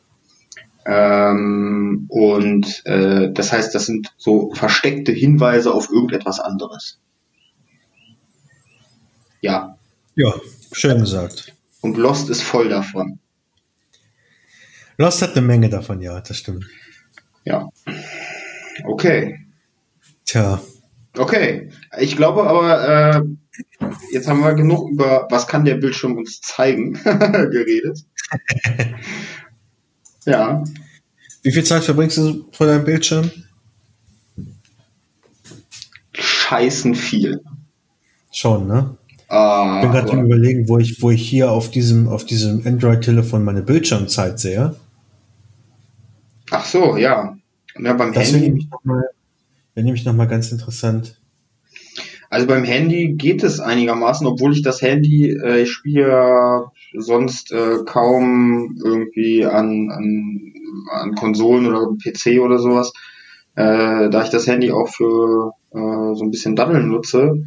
Ähm, 0.85 2.05
und 2.09 2.85
äh, 2.85 3.31
das 3.33 3.51
heißt, 3.51 3.73
das 3.73 3.85
sind 3.85 4.13
so 4.17 4.53
versteckte 4.53 5.11
Hinweise 5.11 5.73
auf 5.73 5.89
irgendetwas 5.89 6.39
anderes. 6.39 6.99
Ja. 9.41 9.77
Ja, 10.15 10.33
schön 10.71 10.99
gesagt. 10.99 11.53
Und 11.81 11.97
Lost 11.97 12.29
ist 12.29 12.41
voll 12.41 12.69
davon. 12.69 13.19
Lost 14.97 15.21
hat 15.21 15.37
eine 15.37 15.45
Menge 15.45 15.69
davon, 15.69 16.01
ja, 16.01 16.19
das 16.19 16.37
stimmt. 16.37 16.65
Ja. 17.45 17.69
Okay. 18.83 19.39
Tja. 20.25 20.59
Okay. 21.17 21.69
Ich 21.99 22.15
glaube 22.17 22.43
aber, 22.43 22.87
äh, 22.87 23.21
jetzt 24.11 24.27
haben 24.27 24.41
wir 24.41 24.53
genug 24.53 24.91
über, 24.91 25.27
was 25.29 25.47
kann 25.47 25.65
der 25.65 25.75
Bildschirm 25.75 26.17
uns 26.17 26.41
zeigen, 26.41 26.93
geredet. 27.03 28.05
ja. 30.25 30.63
Wie 31.43 31.51
viel 31.51 31.63
Zeit 31.63 31.83
verbringst 31.83 32.17
du 32.17 32.45
vor 32.51 32.67
deinem 32.67 32.83
Bildschirm? 32.83 33.31
Scheißen 36.13 36.95
viel. 36.95 37.41
Schon, 38.31 38.67
ne? 38.67 38.97
Ah, 39.29 39.75
ich 39.75 39.81
bin 39.81 39.91
gerade 39.91 40.21
überlegen, 40.21 40.69
wo 40.69 40.77
ich, 40.77 41.01
wo 41.01 41.11
ich 41.11 41.27
hier 41.27 41.51
auf 41.51 41.69
diesem, 41.69 42.07
auf 42.07 42.25
diesem 42.25 42.65
Android-Telefon 42.65 43.43
meine 43.43 43.61
Bildschirmzeit 43.61 44.39
sehe. 44.39 44.75
Ach 46.49 46.65
so, 46.65 46.95
ja. 46.95 47.37
ja 47.77 47.93
beim 47.93 48.13
das 48.13 48.31
wäre 48.31 48.43
nämlich 48.43 50.05
nochmal 50.05 50.25
noch 50.25 50.29
ganz 50.29 50.51
interessant. 50.51 51.19
Also 52.29 52.47
beim 52.47 52.63
Handy 52.63 53.13
geht 53.13 53.43
es 53.43 53.59
einigermaßen, 53.59 54.27
obwohl 54.27 54.53
ich 54.53 54.61
das 54.61 54.81
Handy, 54.81 55.31
äh, 55.31 55.61
ich 55.61 55.71
spiele 55.71 56.65
sonst 56.93 57.51
äh, 57.51 57.83
kaum 57.85 58.77
irgendwie 58.83 59.45
an, 59.45 59.89
an, 59.91 60.53
an 60.91 61.15
Konsolen 61.15 61.67
oder 61.67 61.87
PC 61.95 62.39
oder 62.41 62.59
sowas. 62.59 62.91
Äh, 63.55 64.09
da 64.09 64.23
ich 64.23 64.29
das 64.29 64.47
Handy 64.47 64.71
auch 64.71 64.89
für 64.89 65.53
äh, 65.71 66.15
so 66.15 66.23
ein 66.23 66.31
bisschen 66.31 66.55
Daddeln 66.55 66.89
nutze, 66.89 67.43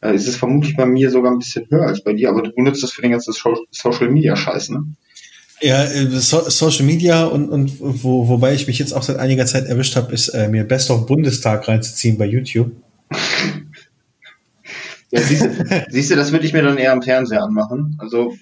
äh, 0.00 0.14
ist 0.14 0.28
es 0.28 0.36
vermutlich 0.36 0.76
bei 0.76 0.86
mir 0.86 1.10
sogar 1.10 1.32
ein 1.32 1.38
bisschen 1.38 1.66
höher 1.70 1.86
als 1.86 2.04
bei 2.04 2.12
dir, 2.12 2.28
aber 2.28 2.42
du 2.42 2.52
benutzt 2.52 2.82
das 2.82 2.92
für 2.92 3.02
den 3.02 3.12
ganzen 3.12 3.32
Social 3.32 4.10
Media 4.10 4.36
Scheiß, 4.36 4.68
ne? 4.68 4.84
Ja, 5.60 5.84
äh, 5.84 6.06
so 6.08 6.48
Social 6.50 6.84
Media 6.84 7.24
und, 7.24 7.48
und 7.48 7.80
wo, 7.80 8.28
wobei 8.28 8.54
ich 8.54 8.66
mich 8.66 8.78
jetzt 8.78 8.92
auch 8.92 9.02
seit 9.02 9.18
einiger 9.18 9.46
Zeit 9.46 9.64
erwischt 9.64 9.96
habe, 9.96 10.12
ist 10.12 10.28
äh, 10.28 10.48
mir 10.48 10.64
Best 10.64 10.90
of 10.90 11.06
Bundestag 11.06 11.66
reinzuziehen 11.68 12.18
bei 12.18 12.26
YouTube. 12.26 12.70
Ja, 15.14 15.20
siehst 15.20 15.44
du, 15.44 15.84
siehst 15.90 16.10
du, 16.10 16.16
das 16.16 16.32
würde 16.32 16.44
ich 16.44 16.52
mir 16.52 16.62
dann 16.62 16.76
eher 16.76 16.92
am 16.92 17.02
Fernseher 17.02 17.42
anmachen. 17.42 17.96
Also 17.98 18.34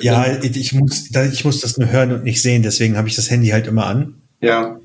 ja, 0.00 0.42
ich 0.42 0.72
muss, 0.72 1.10
ich 1.10 1.44
muss 1.44 1.60
das 1.60 1.76
nur 1.76 1.90
hören 1.90 2.12
und 2.12 2.24
nicht 2.24 2.40
sehen, 2.40 2.62
deswegen 2.62 2.96
habe 2.96 3.08
ich 3.08 3.16
das 3.16 3.30
Handy 3.30 3.48
halt 3.48 3.66
immer 3.66 3.86
an. 3.86 4.14
Ja. 4.40 4.78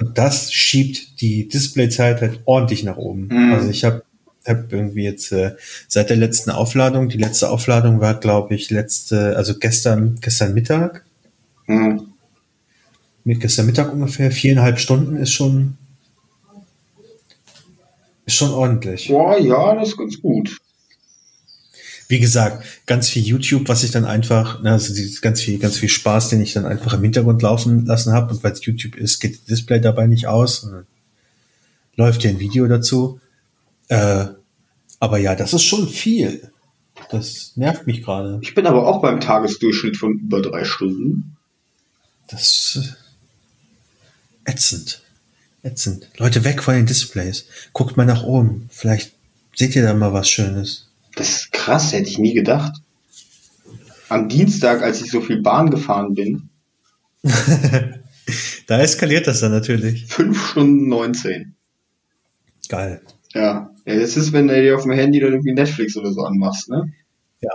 Und 0.00 0.18
das 0.18 0.52
schiebt 0.52 1.20
die 1.20 1.48
Displayzeit 1.48 2.20
halt 2.20 2.40
ordentlich 2.44 2.84
nach 2.84 2.96
oben. 2.96 3.28
Mhm. 3.30 3.52
Also 3.52 3.70
ich 3.70 3.84
habe 3.84 4.02
hab 4.46 4.72
irgendwie 4.72 5.04
jetzt 5.04 5.32
äh, 5.32 5.52
seit 5.88 6.10
der 6.10 6.16
letzten 6.16 6.50
Aufladung, 6.50 7.08
die 7.08 7.18
letzte 7.18 7.50
Aufladung 7.50 8.00
war, 8.00 8.18
glaube 8.18 8.54
ich, 8.54 8.70
letzte, 8.70 9.36
also 9.36 9.58
gestern, 9.58 10.18
gestern 10.20 10.54
Mittag. 10.54 11.04
Mhm. 11.66 12.08
Mit 13.24 13.40
gestern 13.40 13.66
Mittag 13.66 13.92
ungefähr 13.92 14.30
viereinhalb 14.30 14.78
Stunden 14.78 15.16
ist 15.16 15.32
schon 15.32 15.76
ist 18.30 18.38
schon 18.38 18.50
ordentlich. 18.52 19.08
Boah, 19.08 19.38
ja, 19.38 19.74
das 19.74 19.88
ist 19.88 19.96
ganz 19.96 20.20
gut. 20.20 20.56
Wie 22.08 22.18
gesagt, 22.18 22.64
ganz 22.86 23.08
viel 23.08 23.22
YouTube, 23.22 23.68
was 23.68 23.84
ich 23.84 23.92
dann 23.92 24.04
einfach, 24.04 24.62
ne, 24.62 24.72
also 24.72 24.92
ganz 25.20 25.40
viel, 25.40 25.58
ganz 25.58 25.76
viel 25.76 25.88
Spaß, 25.88 26.30
den 26.30 26.40
ich 26.40 26.52
dann 26.52 26.66
einfach 26.66 26.94
im 26.94 27.02
Hintergrund 27.02 27.42
laufen 27.42 27.86
lassen 27.86 28.12
habe. 28.12 28.34
Und 28.34 28.42
weil 28.42 28.52
es 28.52 28.64
YouTube 28.64 28.96
ist, 28.96 29.20
geht 29.20 29.34
das 29.34 29.44
Display 29.44 29.80
dabei 29.80 30.06
nicht 30.06 30.26
aus. 30.26 30.68
läuft 31.94 32.22
hier 32.22 32.30
ein 32.30 32.40
Video 32.40 32.66
dazu. 32.66 33.20
Äh, 33.88 34.26
aber 34.98 35.18
ja, 35.18 35.34
das 35.34 35.52
ist 35.52 35.64
schon 35.64 35.88
viel. 35.88 36.50
Das 37.10 37.52
nervt 37.56 37.86
mich 37.86 38.02
gerade. 38.02 38.38
Ich 38.42 38.54
bin 38.54 38.66
aber 38.66 38.86
auch 38.86 39.00
beim 39.02 39.20
Tagesdurchschnitt 39.20 39.96
von 39.96 40.18
über 40.18 40.42
drei 40.42 40.64
Stunden. 40.64 41.36
Das 42.28 42.42
ist 42.42 42.96
ätzend 44.44 45.02
ätzend. 45.62 46.08
Leute, 46.16 46.44
weg 46.44 46.62
von 46.62 46.74
den 46.74 46.86
Displays. 46.86 47.46
Guckt 47.72 47.96
mal 47.96 48.06
nach 48.06 48.22
oben. 48.22 48.68
Vielleicht 48.70 49.12
seht 49.54 49.76
ihr 49.76 49.82
da 49.82 49.94
mal 49.94 50.12
was 50.12 50.28
Schönes. 50.28 50.88
Das 51.16 51.30
ist 51.30 51.52
krass, 51.52 51.92
hätte 51.92 52.08
ich 52.08 52.18
nie 52.18 52.34
gedacht. 52.34 52.80
Am 54.08 54.28
Dienstag, 54.28 54.82
als 54.82 55.00
ich 55.02 55.10
so 55.10 55.20
viel 55.20 55.42
Bahn 55.42 55.70
gefahren 55.70 56.14
bin. 56.14 56.48
da 58.66 58.80
eskaliert 58.80 59.26
das 59.26 59.40
dann 59.40 59.52
natürlich. 59.52 60.06
5 60.06 60.50
Stunden 60.50 60.88
19. 60.88 61.54
Geil. 62.68 63.02
Ja. 63.34 63.70
ja, 63.84 64.00
das 64.00 64.16
ist, 64.16 64.32
wenn 64.32 64.48
du 64.48 64.60
dir 64.60 64.76
auf 64.76 64.82
dem 64.82 64.92
Handy 64.92 65.20
dann 65.20 65.32
irgendwie 65.32 65.52
Netflix 65.52 65.96
oder 65.96 66.12
so 66.12 66.22
anmachst, 66.22 66.68
ne? 66.68 66.92
Ja. 67.40 67.50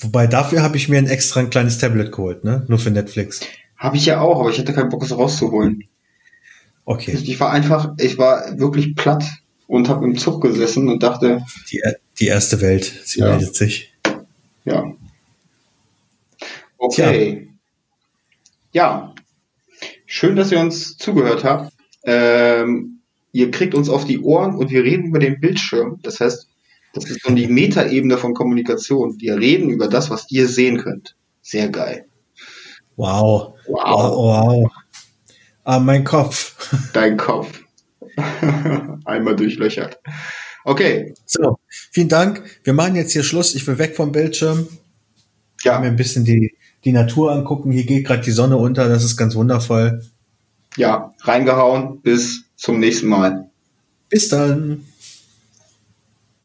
Wobei 0.00 0.26
dafür 0.26 0.62
habe 0.62 0.76
ich 0.76 0.88
mir 0.88 0.98
ein 0.98 1.06
extra 1.06 1.40
ein 1.40 1.50
kleines 1.50 1.78
Tablet 1.78 2.12
geholt, 2.12 2.44
ne? 2.44 2.64
Nur 2.68 2.78
für 2.78 2.90
Netflix. 2.90 3.40
Habe 3.76 3.96
ich 3.96 4.06
ja 4.06 4.20
auch, 4.20 4.40
aber 4.40 4.50
ich 4.50 4.58
hatte 4.58 4.72
keinen 4.72 4.88
Bock, 4.88 5.02
es 5.02 5.16
rauszuholen. 5.16 5.84
Okay. 6.88 7.18
Ich 7.22 7.38
war 7.38 7.50
einfach, 7.50 7.92
ich 7.98 8.16
war 8.16 8.58
wirklich 8.58 8.96
platt 8.96 9.22
und 9.66 9.90
habe 9.90 10.06
im 10.06 10.16
Zug 10.16 10.40
gesessen 10.40 10.88
und 10.88 11.02
dachte. 11.02 11.44
Die, 11.70 11.82
die 12.18 12.28
erste 12.28 12.62
Welt, 12.62 13.02
sie 13.04 13.20
ja. 13.20 13.28
meldet 13.28 13.54
sich. 13.54 13.92
Ja. 14.64 14.90
Okay. 16.78 17.50
Tja. 18.72 19.12
Ja. 19.12 19.14
Schön, 20.06 20.36
dass 20.36 20.50
ihr 20.50 20.60
uns 20.60 20.96
zugehört 20.96 21.44
habt. 21.44 21.74
Ähm, 22.04 23.00
ihr 23.32 23.50
kriegt 23.50 23.74
uns 23.74 23.90
auf 23.90 24.06
die 24.06 24.20
Ohren 24.20 24.54
und 24.54 24.70
wir 24.70 24.82
reden 24.82 25.08
über 25.08 25.18
den 25.18 25.40
Bildschirm. 25.40 26.00
Das 26.02 26.20
heißt, 26.20 26.48
das 26.94 27.04
ist 27.04 27.20
schon 27.20 27.36
die 27.36 27.48
Metaebene 27.48 28.16
von 28.16 28.32
Kommunikation. 28.32 29.20
Wir 29.20 29.36
reden 29.36 29.68
über 29.68 29.88
das, 29.88 30.08
was 30.08 30.30
ihr 30.30 30.48
sehen 30.48 30.78
könnt. 30.78 31.16
Sehr 31.42 31.68
geil. 31.68 32.06
Wow. 32.96 33.52
Wow. 33.66 33.76
wow. 33.76 34.16
wow. 34.16 34.72
Ah, 35.68 35.80
mein 35.80 36.02
Kopf. 36.02 36.56
Dein 36.94 37.18
Kopf. 37.18 37.60
Einmal 39.04 39.36
durchlöchert. 39.36 40.00
Okay. 40.64 41.12
So, 41.26 41.58
vielen 41.68 42.08
Dank. 42.08 42.42
Wir 42.64 42.72
machen 42.72 42.96
jetzt 42.96 43.12
hier 43.12 43.22
Schluss. 43.22 43.54
Ich 43.54 43.66
will 43.66 43.76
weg 43.76 43.94
vom 43.94 44.10
Bildschirm. 44.10 44.66
Ja. 45.62 45.78
Mir 45.78 45.88
ein 45.88 45.96
bisschen 45.96 46.24
die, 46.24 46.54
die 46.86 46.92
Natur 46.92 47.32
angucken. 47.32 47.70
Hier 47.70 47.84
geht 47.84 48.06
gerade 48.06 48.22
die 48.22 48.30
Sonne 48.30 48.56
unter. 48.56 48.88
Das 48.88 49.04
ist 49.04 49.18
ganz 49.18 49.34
wundervoll. 49.34 50.02
Ja, 50.78 51.12
reingehauen. 51.20 52.00
Bis 52.00 52.44
zum 52.56 52.80
nächsten 52.80 53.08
Mal. 53.08 53.50
Bis 54.08 54.30
dann. 54.30 54.86